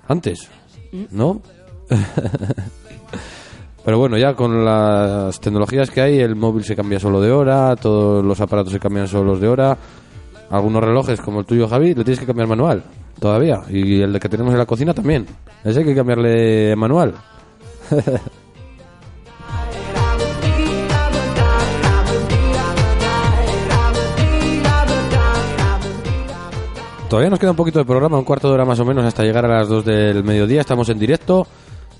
antes. 0.07 0.49
¿No? 1.11 1.41
Pero 3.85 3.99
bueno, 3.99 4.17
ya 4.17 4.33
con 4.33 4.65
las 4.65 5.39
tecnologías 5.39 5.91
que 5.91 6.01
hay, 6.01 6.19
el 6.19 6.35
móvil 6.35 6.63
se 6.63 6.75
cambia 6.75 6.99
solo 6.99 7.21
de 7.21 7.31
hora, 7.31 7.75
todos 7.75 8.25
los 8.25 8.41
aparatos 8.41 8.73
se 8.73 8.79
cambian 8.79 9.07
solos 9.07 9.39
de 9.39 9.47
hora. 9.47 9.77
Algunos 10.49 10.83
relojes, 10.83 11.21
como 11.21 11.41
el 11.41 11.45
tuyo, 11.45 11.67
Javi, 11.67 11.93
le 11.93 12.03
tienes 12.03 12.19
que 12.19 12.25
cambiar 12.25 12.47
manual, 12.47 12.83
todavía. 13.19 13.61
Y 13.69 14.01
el 14.01 14.19
que 14.19 14.29
tenemos 14.29 14.53
en 14.53 14.59
la 14.59 14.65
cocina 14.65 14.93
también. 14.93 15.25
Ese 15.63 15.79
hay 15.79 15.85
que 15.85 15.95
cambiarle 15.95 16.75
manual. 16.75 17.13
Todavía 27.09 27.29
nos 27.29 27.39
queda 27.39 27.51
un 27.51 27.55
poquito 27.55 27.79
de 27.79 27.85
programa, 27.85 28.17
un 28.17 28.25
cuarto 28.25 28.47
de 28.47 28.55
hora 28.55 28.65
más 28.65 28.79
o 28.79 28.85
menos 28.85 29.05
hasta 29.05 29.23
llegar 29.23 29.45
a 29.45 29.59
las 29.59 29.69
2 29.69 29.85
del 29.85 30.23
mediodía. 30.23 30.61
Estamos 30.61 30.89
en 30.89 30.97
directo. 30.97 31.47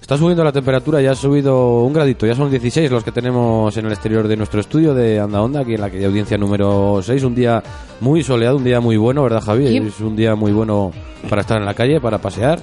Está 0.01 0.17
subiendo 0.17 0.43
la 0.43 0.51
temperatura, 0.51 1.01
ya 1.01 1.11
ha 1.11 1.15
subido 1.15 1.83
un 1.83 1.91
gradito, 1.91 2.27
ya 2.27 2.35
son 2.35 2.51
16 2.51 2.91
los 2.91 3.03
que 3.03 3.11
tenemos 3.11 3.75
en 3.75 3.87
el 3.87 3.91
exterior 3.91 4.27
de 4.27 4.37
nuestro 4.37 4.59
estudio 4.59 4.93
de 4.93 5.19
Anda 5.19 5.41
Onda, 5.41 5.61
aquí 5.61 5.73
en 5.73 5.81
la 5.81 5.89
calle 5.89 6.05
audiencia 6.05 6.37
número 6.37 6.99
6. 7.01 7.23
Un 7.23 7.33
día 7.33 7.63
muy 8.01 8.21
soleado, 8.21 8.57
un 8.57 8.63
día 8.63 8.79
muy 8.79 8.97
bueno, 8.97 9.23
¿verdad, 9.23 9.41
Javi? 9.41 9.67
Sí. 9.67 9.77
Es 9.77 9.99
un 10.01 10.15
día 10.15 10.35
muy 10.35 10.51
bueno 10.51 10.91
para 11.27 11.41
estar 11.41 11.57
en 11.57 11.65
la 11.65 11.73
calle, 11.73 11.99
para 11.99 12.19
pasear, 12.19 12.59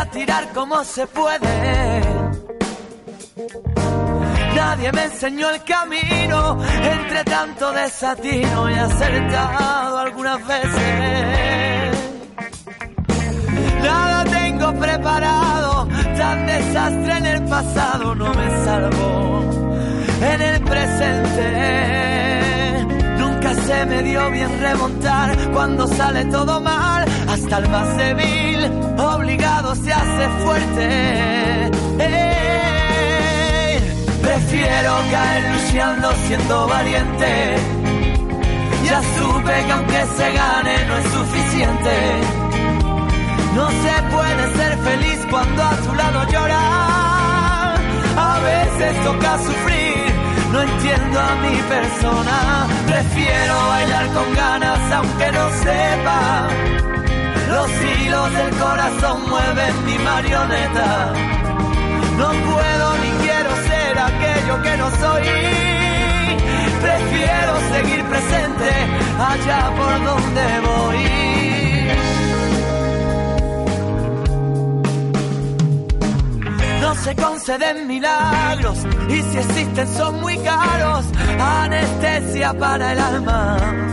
A 0.00 0.06
tirar 0.06 0.48
como 0.54 0.82
se 0.82 1.06
puede. 1.06 2.00
Nadie 4.54 4.92
me 4.92 5.04
enseñó 5.04 5.50
el 5.50 5.62
camino 5.64 6.58
entre 6.82 7.24
tanto 7.24 7.70
desatino 7.72 8.70
y 8.70 8.74
acertado 8.74 9.98
algunas 9.98 10.46
veces. 10.46 11.98
Nada 13.82 14.24
tengo 14.24 14.72
preparado, 14.74 15.88
tan 16.16 16.46
desastre 16.46 17.16
en 17.18 17.26
el 17.26 17.44
pasado 17.44 18.14
no 18.14 18.32
me 18.34 18.64
salvo 18.64 19.40
en 20.32 20.42
el 20.42 20.62
presente. 20.62 21.46
Nunca 23.18 23.54
se 23.54 23.86
me 23.86 24.02
dio 24.02 24.30
bien 24.30 24.60
remontar 24.60 25.36
cuando 25.52 25.86
sale 25.86 26.24
todo 26.26 26.60
mal, 26.60 27.04
hasta 27.42 27.58
el 27.58 27.68
más 27.70 27.96
débil 27.96 28.70
obligado 28.98 29.74
se 29.74 29.92
hace 29.92 30.28
fuerte. 30.42 31.70
Prefiero 34.22 34.92
caer 35.10 35.44
luchando 35.52 36.12
siendo 36.26 36.68
valiente. 36.68 37.56
Ya 38.84 39.00
supe 39.16 39.64
que 39.66 39.72
aunque 39.72 40.06
se 40.16 40.32
gane 40.32 40.84
no 40.88 40.96
es 40.98 41.06
suficiente. 41.12 41.96
No 43.54 43.68
se 43.68 44.02
puede 44.14 44.56
ser 44.56 44.78
feliz 44.78 45.26
cuando 45.30 45.62
a 45.62 45.76
tu 45.76 45.94
lado 45.94 46.30
llora. 46.32 47.74
A 48.16 48.40
veces 48.40 49.04
toca 49.04 49.38
sufrir, 49.38 50.12
no 50.52 50.60
entiendo 50.62 51.20
a 51.20 51.34
mi 51.36 51.56
persona. 51.74 52.66
Prefiero 52.86 53.54
bailar 53.68 54.06
con 54.08 54.34
ganas 54.34 54.92
aunque 54.92 55.32
no 55.32 55.50
sepa. 55.62 56.99
Los 57.50 57.70
hilos 57.82 58.32
del 58.32 58.50
corazón 58.58 59.28
mueven 59.28 59.84
mi 59.84 59.98
marioneta. 59.98 61.12
No 62.16 62.28
puedo 62.28 62.86
ni 63.02 63.10
quiero 63.24 63.50
ser 63.68 63.98
aquello 63.98 64.62
que 64.62 64.76
no 64.76 64.90
soy. 65.02 65.26
Prefiero 66.80 67.52
seguir 67.72 68.04
presente 68.04 68.70
allá 69.18 69.72
por 69.76 70.04
donde 70.04 70.60
voy. 70.68 71.00
No 76.80 76.94
se 76.94 77.16
conceden 77.16 77.86
milagros 77.88 78.78
y 79.08 79.22
si 79.22 79.38
existen 79.38 79.88
son 79.88 80.20
muy 80.20 80.38
caros. 80.38 81.04
Anestesia 81.38 82.52
para 82.54 82.92
el 82.92 83.00
alma. 83.00 83.89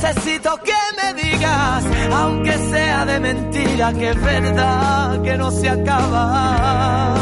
Necesito 0.00 0.56
que 0.58 0.72
me 0.96 1.12
digas, 1.20 1.84
aunque 2.14 2.56
sea 2.70 3.04
de 3.04 3.18
mentira, 3.18 3.92
que 3.92 4.10
es 4.10 4.22
verdad 4.22 5.20
que 5.22 5.36
no 5.36 5.50
se 5.50 5.68
acaba. 5.68 7.14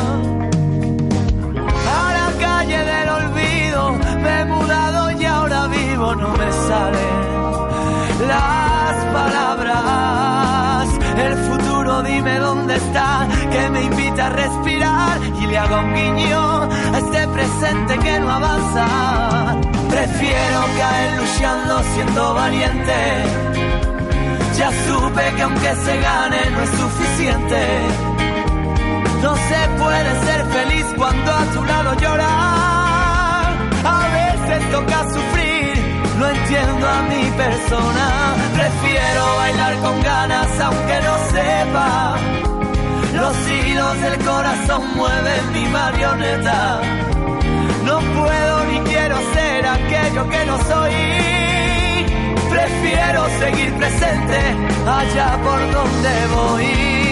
A 1.89 2.13
la 2.19 2.33
calle 2.39 2.77
del 2.77 3.09
olvido 3.09 3.93
me 4.23 4.41
he 4.41 4.45
mudado 4.45 5.11
y 5.11 5.25
ahora 5.25 5.67
vivo, 5.69 6.15
no 6.17 6.29
me 6.37 6.53
salen 6.53 8.29
las 8.29 9.05
palabras. 9.21 10.89
El 11.17 11.35
futuro 11.49 12.03
dime 12.03 12.39
dónde 12.39 12.77
está, 12.77 13.27
que 13.53 13.71
me 13.71 13.85
invita 13.85 14.27
a 14.27 14.31
respirar 14.31 15.19
y 15.41 15.47
le 15.47 15.57
hago 15.57 15.79
un 15.79 15.95
guiño 15.95 16.63
a 16.93 16.99
este 16.99 17.27
presente 17.29 17.99
que 18.01 18.21
no 18.21 18.31
avanza 18.31 19.76
Prefiero 19.97 20.61
caer 20.77 21.13
luchando 21.17 21.83
siendo 21.95 22.35
valiente. 22.35 22.99
Ya 24.59 24.71
supe 24.87 25.23
que 25.35 25.43
aunque 25.43 25.75
se 25.75 25.97
gane 26.01 26.41
no 26.51 26.61
es 26.61 26.71
suficiente. 26.83 27.63
No 29.23 29.35
se 29.35 29.61
puede 29.83 30.11
ser 30.27 30.45
feliz 30.57 30.87
cuando 30.99 31.33
a 31.33 31.45
tu 31.47 31.65
lado 31.65 31.95
llorar. 31.95 33.47
A 33.85 34.01
veces 34.21 34.71
toca 34.71 34.99
sufrir, 35.15 35.73
no 36.19 36.29
entiendo 36.29 36.89
a 36.89 37.03
mi 37.11 37.31
persona. 37.31 38.07
Prefiero 38.53 39.37
bailar 39.39 39.75
con 39.77 40.03
ganas 40.03 40.61
aunque 40.61 41.01
no 41.07 41.15
sepa. 41.33 42.17
Los 43.15 43.35
hilos 43.49 44.01
del 44.03 44.19
corazón 44.27 44.83
mueven 44.95 45.53
mi 45.55 45.65
marioneta. 45.71 46.83
No 47.87 47.99
puedo 47.99 48.65
ni 48.67 48.79
quiero 48.91 49.17
ser 49.33 49.56
aquello 49.87 50.29
que 50.29 50.47
no 50.47 50.59
soy. 50.65 50.93
Prefiero 52.51 53.29
seguir 53.39 53.73
presente 53.75 54.39
allá 54.87 55.39
por 55.43 55.61
donde 55.73 56.27
voy. 56.35 57.07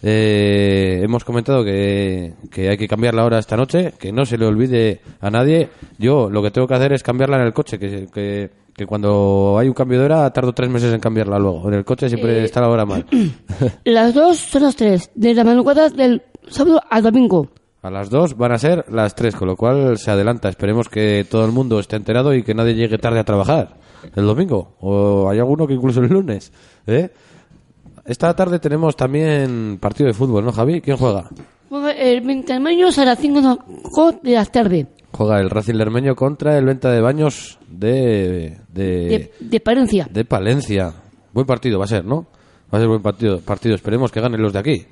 Eh, 0.05 1.01
hemos 1.03 1.25
comentado 1.25 1.65
que, 1.65 2.35
que 2.49 2.69
hay 2.69 2.77
que 2.77 2.87
cambiar 2.87 3.15
la 3.15 3.25
hora 3.25 3.41
esta 3.41 3.57
noche, 3.57 3.95
que 3.99 4.13
no 4.13 4.25
se 4.25 4.39
le 4.39 4.47
olvide 4.47 5.01
a 5.21 5.31
nadie. 5.31 5.71
Yo 5.99 6.31
lo 6.31 6.43
que 6.45 6.53
tengo 6.53 6.69
que 6.69 6.75
hacer 6.75 6.93
es 6.93 7.03
cambiarla 7.03 7.39
en 7.39 7.47
el 7.47 7.53
coche, 7.53 7.77
que, 7.77 8.07
que, 8.15 8.51
que 8.75 8.87
cuando 8.87 9.57
hay 9.59 9.68
un 9.68 9.75
cambio 9.75 9.99
de 10.01 10.07
hora 10.07 10.33
tardo 10.33 10.53
tres 10.53 10.68
meses 10.68 10.93
en 10.93 11.01
cambiarla 11.01 11.39
luego. 11.39 11.68
En 11.68 11.75
el 11.75 11.85
coche 11.85 12.09
siempre 12.09 12.41
Eh, 12.41 12.45
está 12.45 12.61
la 12.61 12.68
hora 12.68 12.85
mal. 12.85 13.07
Las 13.85 14.14
dos 14.14 14.39
son 14.39 14.62
las 14.62 14.77
tres, 14.77 15.11
de 15.14 15.35
la 15.35 15.45
madrugada 15.45 15.89
del 15.91 16.22
sábado 16.49 16.81
al 16.91 17.03
domingo. 17.03 17.49
A 17.83 17.91
las 17.91 18.09
dos 18.09 18.37
van 18.37 18.51
a 18.53 18.59
ser 18.59 18.87
las 18.89 19.14
tres, 19.14 19.37
con 19.37 19.47
lo 19.47 19.57
cual 19.57 19.99
se 19.99 20.11
adelanta. 20.11 20.49
Esperemos 20.49 20.89
que 20.89 21.27
todo 21.31 21.45
el 21.45 21.53
mundo 21.53 21.79
esté 21.79 21.97
enterado 21.97 22.35
y 22.35 22.43
que 22.43 22.55
nadie 22.55 22.75
llegue 22.75 22.97
tarde 22.97 23.20
a 23.20 23.25
trabajar 23.25 23.77
el 24.16 24.25
domingo. 24.25 24.75
O 24.81 25.29
hay 25.29 25.39
alguno 25.39 25.66
que 25.66 25.75
incluso 25.75 26.01
el 26.01 26.09
lunes. 26.09 26.51
¿eh? 26.87 27.11
Esta 28.07 28.35
tarde 28.35 28.59
tenemos 28.59 28.97
también 28.97 29.79
partido 29.81 30.07
de 30.07 30.14
fútbol, 30.14 30.45
¿no, 30.45 30.53
Javi? 30.53 30.81
¿Quién 30.81 30.97
juega? 30.97 31.29
El 31.99 32.20
20 32.22 32.53
de 32.55 32.61
mayo 32.61 32.89
a 32.97 33.05
las 33.05 33.18
5 33.18 33.59
de 34.22 34.33
la 34.33 34.45
tarde. 34.47 34.87
Juega 35.17 35.41
el 35.41 35.49
Racing 35.49 35.75
Lermeño 35.75 36.15
contra 36.17 36.59
el 36.59 36.65
Venta 36.65 36.91
de 36.91 37.01
Baños 37.01 37.59
de, 37.69 38.59
de, 38.73 38.85
De, 38.85 39.33
de 39.41 39.61
Palencia. 39.61 40.09
de 40.11 40.25
Palencia. 40.25 40.93
Buen 41.33 41.47
partido 41.47 41.79
va 41.79 41.85
a 41.85 41.89
ser, 41.89 42.05
¿no? 42.05 42.27
Va 42.73 42.79
a 42.79 42.81
ser 42.81 42.89
buen 42.89 43.01
partido. 43.03 43.39
partido. 43.41 43.75
Esperemos 43.77 44.11
que 44.11 44.21
ganen 44.21 44.43
los 44.43 44.53
de 44.53 44.59
aquí. 44.59 44.87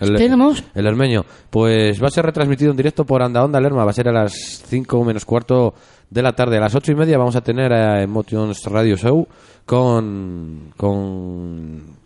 El, 0.00 0.14
Esperemos. 0.16 0.64
El 0.74 0.84
Lermeño. 0.84 1.24
Pues 1.50 2.02
va 2.02 2.08
a 2.08 2.10
ser 2.10 2.26
retransmitido 2.26 2.72
en 2.72 2.76
directo 2.76 3.04
por 3.04 3.22
Anda 3.22 3.44
Onda 3.44 3.60
Lerma. 3.60 3.84
Va 3.84 3.90
a 3.90 3.94
ser 3.94 4.08
a 4.08 4.12
las 4.12 4.32
5 4.66 5.04
menos 5.04 5.24
cuarto 5.24 5.74
de 6.10 6.22
la 6.22 6.32
tarde. 6.32 6.56
A 6.56 6.60
las 6.60 6.74
ocho 6.74 6.90
y 6.90 6.96
media 6.96 7.16
vamos 7.16 7.36
a 7.36 7.40
tener 7.42 7.72
a 7.72 8.02
Emotions 8.02 8.64
Radio 8.64 8.96
Show 8.96 9.26
con, 9.64 10.72
con 10.76 11.96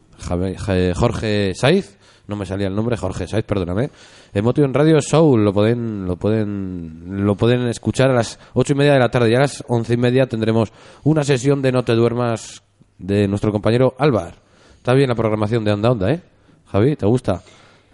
Jorge 0.94 1.54
Saiz. 1.54 1.98
No 2.32 2.36
me 2.36 2.46
salía 2.46 2.66
el 2.66 2.74
nombre, 2.74 2.96
Jorge 2.96 3.28
Saiz, 3.28 3.44
perdóname. 3.44 3.90
Emotion 4.32 4.72
Radio 4.72 4.98
Show 5.02 5.36
lo 5.36 5.52
pueden, 5.52 6.06
lo 6.06 6.16
pueden, 6.16 7.26
lo 7.26 7.34
pueden 7.34 7.68
escuchar 7.68 8.08
a 8.08 8.14
las 8.14 8.38
ocho 8.54 8.72
y 8.72 8.76
media 8.76 8.94
de 8.94 9.00
la 9.00 9.10
tarde 9.10 9.30
y 9.30 9.34
a 9.34 9.40
las 9.40 9.62
once 9.68 9.92
y 9.92 9.96
media 9.98 10.26
tendremos 10.26 10.72
una 11.04 11.24
sesión 11.24 11.60
de 11.60 11.72
No 11.72 11.82
te 11.82 11.92
duermas 11.92 12.62
de 12.96 13.28
nuestro 13.28 13.52
compañero 13.52 13.94
Álvar. 13.98 14.36
Está 14.76 14.94
bien 14.94 15.10
la 15.10 15.14
programación 15.14 15.62
de 15.62 15.72
Onda 15.72 15.90
Onda, 15.90 16.10
¿eh? 16.10 16.22
Javi, 16.68 16.96
¿te 16.96 17.04
gusta? 17.04 17.42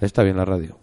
Está 0.00 0.22
bien 0.22 0.36
la 0.36 0.44
radio. 0.44 0.78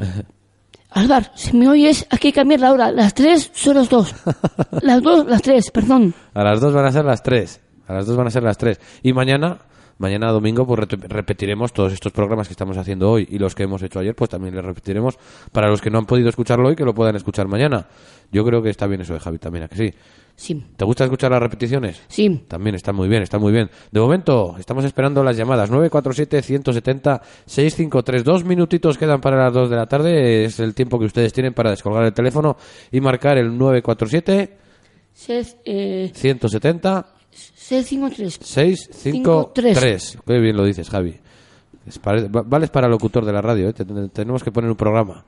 Álvar, 0.90 1.30
si 1.36 1.56
me 1.56 1.68
oyes, 1.68 2.08
hay 2.10 2.18
que 2.18 2.32
cambiar 2.32 2.58
la 2.58 2.72
hora. 2.72 2.90
Las 2.90 3.14
tres 3.14 3.52
son 3.54 3.76
las 3.76 3.88
dos. 3.88 4.12
Las 4.82 5.00
dos, 5.00 5.26
las 5.26 5.42
tres, 5.42 5.70
perdón. 5.70 6.12
A 6.34 6.42
las 6.42 6.60
dos 6.60 6.74
van 6.74 6.86
a 6.86 6.90
ser 6.90 7.04
las 7.04 7.22
tres. 7.22 7.60
A 7.86 7.94
las 7.94 8.06
dos 8.06 8.16
van 8.16 8.26
a 8.26 8.30
ser 8.30 8.42
las 8.42 8.58
tres. 8.58 8.80
Y 9.04 9.12
mañana, 9.12 9.58
mañana 9.98 10.30
domingo, 10.30 10.66
pues 10.66 10.88
repetiremos 10.88 11.72
todos 11.72 11.92
estos 11.92 12.12
programas 12.12 12.46
que 12.48 12.52
estamos 12.52 12.76
haciendo 12.76 13.10
hoy 13.10 13.26
y 13.30 13.38
los 13.38 13.54
que 13.54 13.62
hemos 13.64 13.82
hecho 13.82 14.00
ayer, 14.00 14.14
pues 14.14 14.30
también 14.30 14.54
les 14.54 14.64
repetiremos 14.64 15.18
para 15.52 15.68
los 15.68 15.80
que 15.80 15.90
no 15.90 15.98
han 15.98 16.06
podido 16.06 16.28
escucharlo 16.28 16.68
hoy, 16.68 16.76
que 16.76 16.84
lo 16.84 16.94
puedan 16.94 17.16
escuchar 17.16 17.48
mañana. 17.48 17.86
Yo 18.32 18.44
creo 18.44 18.62
que 18.62 18.70
está 18.70 18.86
bien 18.86 19.00
eso 19.00 19.14
de 19.14 19.20
Javi 19.20 19.38
también, 19.38 19.64
¿a 19.64 19.68
que 19.68 19.76
sí? 19.76 19.90
Sí. 20.34 20.62
¿Te 20.76 20.84
gusta 20.84 21.04
escuchar 21.04 21.30
las 21.30 21.40
repeticiones? 21.40 22.02
Sí. 22.08 22.44
También 22.46 22.74
está 22.74 22.92
muy 22.92 23.08
bien, 23.08 23.22
está 23.22 23.38
muy 23.38 23.52
bien. 23.52 23.70
De 23.90 24.00
momento, 24.00 24.54
estamos 24.58 24.84
esperando 24.84 25.24
las 25.24 25.34
llamadas. 25.34 25.70
947-170-653. 25.70 28.22
Dos 28.22 28.44
minutitos 28.44 28.98
quedan 28.98 29.22
para 29.22 29.44
las 29.44 29.54
dos 29.54 29.70
de 29.70 29.76
la 29.76 29.86
tarde. 29.86 30.44
Es 30.44 30.60
el 30.60 30.74
tiempo 30.74 30.98
que 30.98 31.06
ustedes 31.06 31.32
tienen 31.32 31.54
para 31.54 31.70
descolgar 31.70 32.04
el 32.04 32.12
teléfono 32.12 32.58
y 32.92 33.00
marcar 33.00 33.38
el 33.38 33.56
947 33.56 34.66
Seis, 35.16 35.56
eh, 35.64 36.12
170 36.14 37.15
seis, 37.68 38.88
cinco, 38.92 39.50
tres. 39.54 39.78
653. 39.78 40.18
Qué 40.26 40.38
bien 40.38 40.56
lo 40.56 40.64
dices, 40.64 40.88
Javi. 40.88 41.14
Es 41.86 42.00
va- 42.00 42.42
Vales 42.42 42.70
para 42.70 42.88
locutor 42.88 43.24
de 43.24 43.32
la 43.32 43.40
radio, 43.42 43.68
¿eh? 43.68 43.72
Te- 43.72 43.84
te- 43.84 44.08
tenemos 44.08 44.42
que 44.44 44.50
poner 44.52 44.70
un 44.70 44.76
programa. 44.76 45.24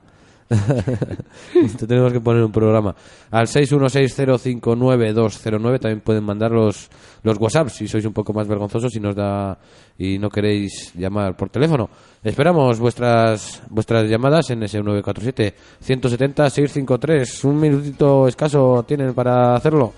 Te 0.49 1.85
tenemos 1.85 2.11
que 2.11 2.19
poner 2.21 2.43
un 2.43 2.51
programa. 2.51 2.95
Al 3.29 3.45
616059209 3.47 5.79
también 5.79 6.01
pueden 6.01 6.23
mandar 6.23 6.51
los, 6.51 6.89
los 7.23 7.37
WhatsApp 7.37 7.69
si 7.69 7.87
sois 7.87 8.03
un 8.05 8.13
poco 8.13 8.33
más 8.33 8.47
vergonzosos 8.47 8.95
y 8.95 8.99
nos 8.99 9.15
da 9.15 9.57
y 9.97 10.17
no 10.17 10.29
queréis 10.29 10.91
llamar 10.95 11.35
por 11.37 11.49
teléfono. 11.49 11.89
Esperamos 12.23 12.79
vuestras 12.79 13.61
vuestras 13.69 14.09
llamadas 14.09 14.49
en 14.49 14.63
ese 14.63 14.79
947 14.79 15.55
170 15.81 16.49
653. 16.49 17.43
Un 17.45 17.59
minutito 17.59 18.27
escaso 18.27 18.83
tienen 18.87 19.13
para 19.13 19.53
hacerlo. 19.55 19.93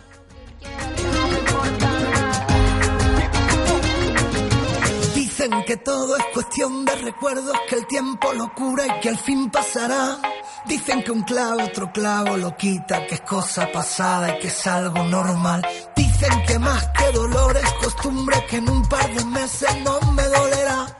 Todo 5.83 6.15
es 6.17 6.25
cuestión 6.33 6.85
de 6.85 6.95
recuerdos, 6.95 7.55
que 7.67 7.75
el 7.75 7.87
tiempo 7.87 8.33
lo 8.33 8.53
cura 8.53 8.85
y 8.85 8.99
que 8.99 9.09
al 9.09 9.17
fin 9.17 9.49
pasará. 9.49 10.19
Dicen 10.65 11.03
que 11.03 11.11
un 11.11 11.23
clavo 11.23 11.63
otro 11.63 11.91
clavo 11.91 12.37
lo 12.37 12.55
quita, 12.55 13.05
que 13.07 13.15
es 13.15 13.21
cosa 13.21 13.71
pasada 13.71 14.35
y 14.35 14.39
que 14.39 14.47
es 14.47 14.67
algo 14.67 15.03
normal. 15.03 15.65
Dicen 15.95 16.43
que 16.45 16.59
más 16.59 16.87
que 16.89 17.11
dolor 17.11 17.57
es 17.57 17.73
costumbre, 17.73 18.45
que 18.49 18.57
en 18.57 18.69
un 18.69 18.87
par 18.87 19.13
de 19.13 19.25
meses 19.25 19.69
no 19.83 19.99
me 20.11 20.23
dolerá. 20.23 20.97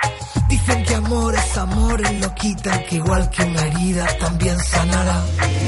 Dicen 0.48 0.84
que 0.84 0.96
amor 0.96 1.36
es 1.36 1.58
amor 1.58 2.02
y 2.02 2.18
lo 2.18 2.34
quitan, 2.36 2.84
que 2.86 2.96
igual 2.96 3.30
que 3.30 3.44
una 3.44 3.62
herida 3.68 4.08
también 4.20 4.60
sanará. 4.60 5.22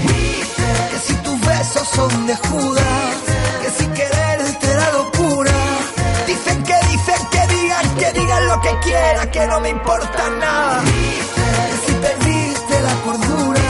Dicen 0.08 0.90
que 0.92 0.98
si 1.00 1.14
tus 1.16 1.42
besos 1.42 1.88
son 1.90 2.28
de 2.28 2.36
Judas, 2.36 3.16
que 3.62 3.70
si 3.72 3.88
locura. 3.88 4.43
Dicen 6.34 6.64
que 6.64 6.76
dicen 6.90 7.28
que 7.32 7.48
digan, 7.54 7.96
que 7.96 8.20
digan 8.20 8.48
lo 8.48 8.60
que 8.62 8.80
quieran, 8.80 9.30
que 9.30 9.46
no 9.46 9.60
me 9.60 9.70
importa 9.70 10.30
nada. 10.40 10.82
Que 10.84 11.78
si 11.86 11.94
perdiste 11.94 12.82
la 12.82 12.96
cordura, 13.06 13.62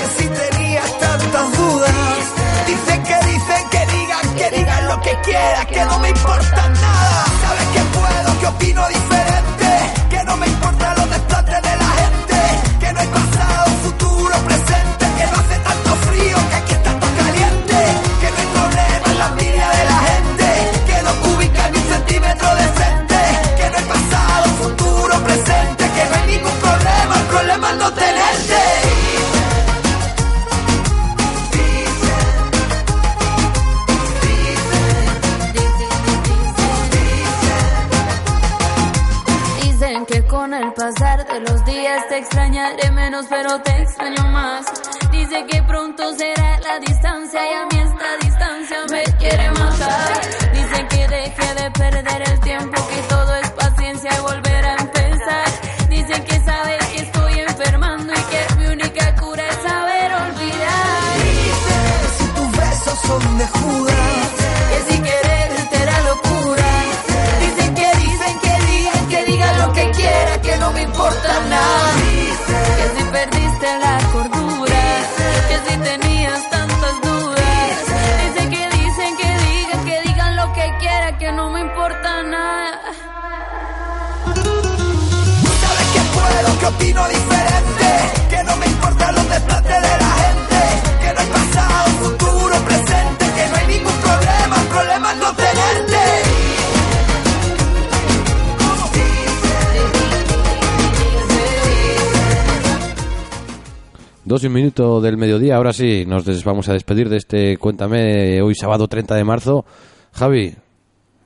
que 0.00 0.06
si 0.16 0.28
tenías 0.28 0.98
tantas 0.98 1.56
dudas. 1.56 2.24
Dicen 2.66 3.02
que 3.04 3.16
dicen 3.30 3.68
que 3.70 3.86
digan, 3.94 4.34
que 4.34 4.50
digan 4.58 4.88
lo 4.88 5.00
que 5.02 5.16
quieran, 5.22 5.66
que 5.68 5.84
no 5.84 5.98
me 6.00 6.08
importa 6.08 6.68
nada. 6.68 7.24
Sabes 7.42 7.68
que 7.74 7.82
puedo, 7.96 8.40
que 8.40 8.46
opino 8.46 8.88
menos, 43.14 43.26
pero 43.28 43.60
te 43.60 43.83
opino 86.84 87.08
diferente, 87.08 87.86
que 88.30 88.44
no 88.44 88.56
me 88.56 88.66
importa 88.66 89.12
los 89.12 89.28
desplantes 89.28 89.82
de 89.82 89.96
la 90.04 90.10
gente, 90.20 90.60
que 91.00 91.14
no 91.14 91.20
hay 91.20 91.26
pasado, 91.28 91.84
futuro, 92.02 92.56
presente, 92.66 93.24
que 93.36 93.48
no 93.48 93.56
hay 93.56 93.66
ningún 93.78 93.96
problema, 94.00 94.56
el 94.60 94.68
problema 94.68 95.12
es 95.12 95.18
no 95.18 95.32
tenerte. 95.34 96.04
Dos 104.26 104.42
y 104.42 104.46
un 104.46 104.54
minuto 104.54 105.00
del 105.02 105.18
mediodía, 105.18 105.56
ahora 105.56 105.72
sí, 105.74 106.04
nos 106.06 106.24
des- 106.24 106.44
vamos 106.44 106.68
a 106.68 106.72
despedir 106.72 107.10
de 107.10 107.18
este 107.18 107.58
Cuéntame 107.58 108.40
hoy 108.40 108.54
sábado 108.54 108.88
30 108.88 109.14
de 109.16 109.24
marzo. 109.24 109.66
Javi, 110.12 110.54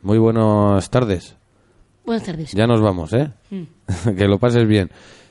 muy 0.03 0.19
buenas 0.19 0.91
tardes. 0.91 1.37
Buenas 2.05 2.25
tardes. 2.25 2.53
Ya 2.53 2.67
nos 2.67 2.81
vamos, 2.81 3.13
¿eh? 3.13 3.31
Mm. 3.51 4.15
que 4.17 4.27
lo 4.27 4.39
pases 4.41 4.67
bien. 4.67 4.91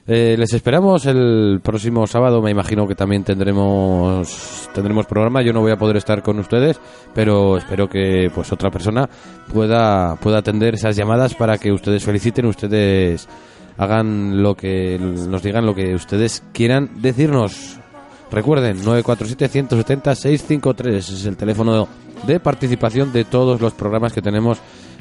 Eh, 0.10 0.38
les 0.38 0.54
esperamos 0.54 1.06
el 1.06 1.60
próximo 1.62 2.08
sábado. 2.08 2.42
Me 2.42 2.52
imagino 2.52 2.88
que 2.88 2.96
también 2.96 3.26
tendremos 3.26 4.70
tendremos 4.74 5.06
programa. 5.06 5.42
Yo 5.42 5.52
no 5.52 5.60
voy 5.60 5.72
a 5.72 5.78
poder 5.78 5.98
estar 5.98 6.24
con 6.24 6.40
ustedes, 6.40 6.80
pero 7.14 7.58
espero 7.58 7.90
que 7.90 8.32
pues 8.34 8.52
otra 8.54 8.72
persona 8.72 9.10
pueda 9.52 10.16
pueda 10.16 10.38
atender 10.38 10.76
esas 10.76 10.96
llamadas 10.96 11.36
para 11.36 11.58
que 11.58 11.74
ustedes 11.74 12.06
feliciten, 12.06 12.46
ustedes 12.46 13.28
hagan 13.78 14.42
lo 14.42 14.56
que 14.56 14.98
nos 14.98 15.44
digan 15.44 15.66
lo 15.66 15.76
que 15.76 15.94
ustedes 15.94 16.42
quieran 16.54 17.02
decirnos. 17.02 17.78
Recuerden 18.32 18.78
947 18.78 19.50
170 19.50 20.16
653 20.16 20.96
ese 20.96 21.14
es 21.14 21.26
el 21.26 21.36
teléfono 21.36 21.88
de 22.26 22.40
participación 22.40 23.12
de 23.12 23.26
todos 23.26 23.60
los 23.60 23.74
programas 23.74 24.14
que 24.14 24.22
tenemos 24.22 24.60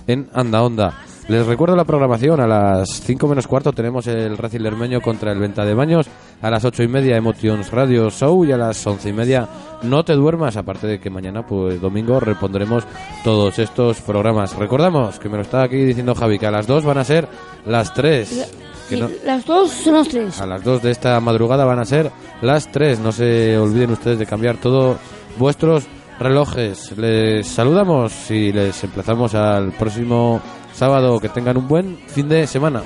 en 0.09 0.29
Anda 0.33 0.63
Onda. 0.63 1.06
Les 1.29 1.45
recuerdo 1.45 1.75
la 1.75 1.85
programación, 1.85 2.41
a 2.41 2.47
las 2.47 2.89
5 3.01 3.27
menos 3.27 3.49
cuarto 3.49 3.73
tenemos 3.73 4.07
el 4.07 4.39
Racing 4.39 4.61
Lermeño 4.61 5.01
contra 5.01 5.33
el 5.33 5.41
Venta 5.41 5.65
de 5.65 5.75
Baños, 5.75 6.07
a 6.41 6.51
las 6.51 6.65
8 6.65 6.85
y 6.85 6.89
media 6.89 7.17
Emotions 7.17 7.73
Radio 7.73 8.11
Show 8.11 8.45
y 8.45 8.53
a 8.53 8.57
las 8.57 8.87
11 8.87 9.09
y 9.09 9.13
media 9.13 9.49
No 9.83 10.05
Te 10.05 10.13
Duermas, 10.15 10.57
aparte 10.57 10.87
de 10.87 11.01
que 11.01 11.11
mañana, 11.11 11.45
pues 11.45 11.81
domingo, 11.81 12.21
repondremos 12.21 12.85
todos 13.25 13.59
estos 13.59 14.01
programas. 14.03 14.55
Recordamos, 14.55 15.19
que 15.19 15.29
me 15.29 15.35
lo 15.37 15.43
estaba 15.43 15.65
aquí 15.65 15.79
diciendo 15.79 16.15
Javi, 16.15 16.39
que 16.39 16.47
a 16.47 16.53
las 16.53 16.69
2 16.69 16.85
van 16.85 16.99
a 16.99 17.05
ser 17.05 17.27
las 17.67 17.93
3. 17.93 18.53
Que 18.89 18.95
Sí, 18.95 19.01
no- 19.01 19.11
Las 19.25 19.45
dos 19.45 19.73
son 19.73 19.95
las 19.95 20.07
tres. 20.07 20.41
a 20.41 20.47
las 20.47 20.63
2 20.63 20.81
de 20.81 20.93
esta 20.93 21.19
madrugada 21.19 21.65
van 21.65 21.81
a 21.81 21.85
ser 21.85 22.09
las 22.41 22.71
3. 22.71 23.01
No 23.01 23.11
se 23.11 23.59
olviden 23.59 23.91
ustedes 23.91 24.21
de 24.21 24.27
cambiar 24.27 24.59
todos 24.59 24.97
vuestros 25.39 25.83
relojes. 26.21 26.97
Les 26.97 27.49
saludamos 27.49 28.31
y 28.31 28.53
les 28.53 28.85
emplazamos 28.85 29.35
al 29.35 29.73
próximo 29.73 30.41
sábado. 30.77 31.19
Que 31.21 31.29
tengan 31.29 31.57
un 31.57 31.67
buen 31.67 31.99
fin 32.07 32.29
de 32.29 32.47
semana. 32.47 32.83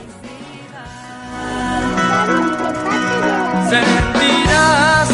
Sentirás 3.71 5.09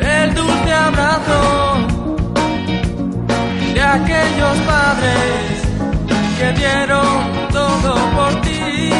el 0.00 0.34
dulce 0.34 0.72
abrazo 0.72 1.40
de 3.74 3.82
aquellos 3.82 4.56
padres 4.66 5.58
que 6.38 6.52
dieron 6.52 7.48
todo 7.52 7.94
por 8.16 8.40
ti. 8.40 8.90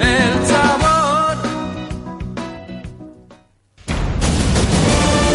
El 0.00 0.46
sabor 0.46 1.36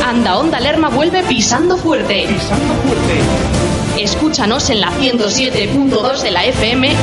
Anda 0.08 0.38
Onda 0.38 0.60
Lerma 0.60 0.90
vuelve 0.90 1.24
pisando 1.24 1.78
fuerte. 1.78 2.26
Pisando 2.28 2.74
fuerte. 2.84 3.59
Escúchanos 4.04 4.70
en 4.70 4.82
la 4.82 4.92
107.2 4.92 6.22
de 6.22 6.32
la 6.32 6.46
FM 6.46 6.96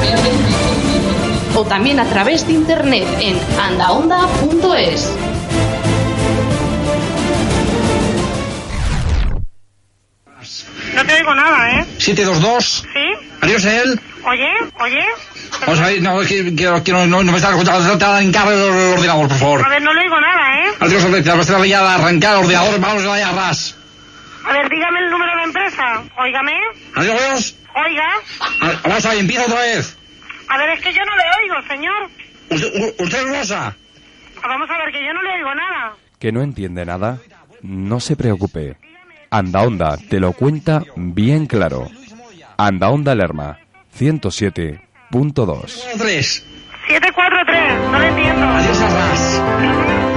o 1.54 1.64
también 1.64 2.00
a 2.00 2.04
través 2.08 2.46
de 2.46 2.52
internet 2.54 3.06
en 3.20 3.38
andaonda.es. 3.60 5.10
No 10.94 11.04
te 11.04 11.14
oigo 11.14 11.34
nada, 11.34 11.80
¿eh? 11.80 11.86
722. 11.98 12.84
¿Sí? 12.92 13.28
Adiós, 13.40 13.64
él. 13.64 14.00
Oye, 14.24 14.48
oye. 14.80 15.04
Vamos 15.60 15.80
a 15.80 15.86
ver, 15.86 16.02
no, 16.02 16.20
es 16.22 16.28
que, 16.28 16.54
que- 16.54 16.82
que 16.84 16.92
no, 16.92 17.06
no, 17.06 17.22
me 17.22 17.36
está 17.36 17.50
escuchando. 17.50 17.82
Trata 17.98 18.16
de 18.16 18.24
encargar 18.24 18.54
el 18.54 18.60
ordenador, 18.94 19.28
por 19.28 19.38
favor. 19.38 19.64
A 19.64 19.68
ver, 19.68 19.82
no 19.82 19.92
le 19.92 20.00
oigo 20.02 20.20
nada, 20.20 20.58
¿eh? 20.66 20.72
Adiós, 20.80 21.04
Alberto. 21.04 21.36
La 21.58 21.66
ya 21.66 21.82
de 21.82 21.88
arrancar 21.88 22.32
el 22.34 22.44
ordenador. 22.44 22.80
Vamos 22.80 23.02
a 23.04 23.16
la 23.16 23.32
ras. 23.32 23.74
A 24.46 24.52
ver, 24.52 24.68
dígame 24.68 25.00
el 25.00 25.10
número 25.10 25.34
de 25.36 25.42
empresa. 25.44 26.02
Óigame. 26.18 26.52
Adiós. 26.94 27.56
Oiga. 27.74 28.08
A- 28.60 28.88
Vamos 28.88 29.04
a 29.04 29.08
ver, 29.10 29.18
empieza 29.18 29.44
otra 29.44 29.60
vez. 29.60 29.98
A 30.48 30.58
ver, 30.58 30.70
es 30.70 30.80
que 30.80 30.92
yo 30.92 31.00
no 31.04 31.16
le 31.16 31.22
oigo, 31.42 31.68
señor. 31.68 32.08
Usted, 32.50 32.94
usted 33.04 33.18
es 33.18 33.28
Rosa. 33.38 33.76
Vamos 34.42 34.70
a 34.70 34.78
ver, 34.78 34.92
que 34.92 35.04
yo 35.04 35.12
no 35.12 35.22
le 35.22 35.30
oigo 35.34 35.54
nada. 35.54 35.94
¿Que 36.20 36.32
no 36.32 36.42
entiende 36.42 36.84
nada? 36.86 37.18
No 37.62 37.98
se 38.00 38.16
preocupe. 38.16 38.76
Anda 39.30 39.62
Onda 39.62 39.96
te 40.08 40.20
lo 40.20 40.32
cuenta 40.32 40.82
bien 40.94 41.46
claro. 41.46 41.88
Anda 42.56 42.88
Onda 42.90 43.14
Lerma 43.14 43.58
107.2. 43.98 45.98
3. 45.98 46.46
743, 46.88 47.90
no 47.90 47.98
lo 47.98 48.04
entiendo. 48.06 48.46
Adiós. 48.46 50.15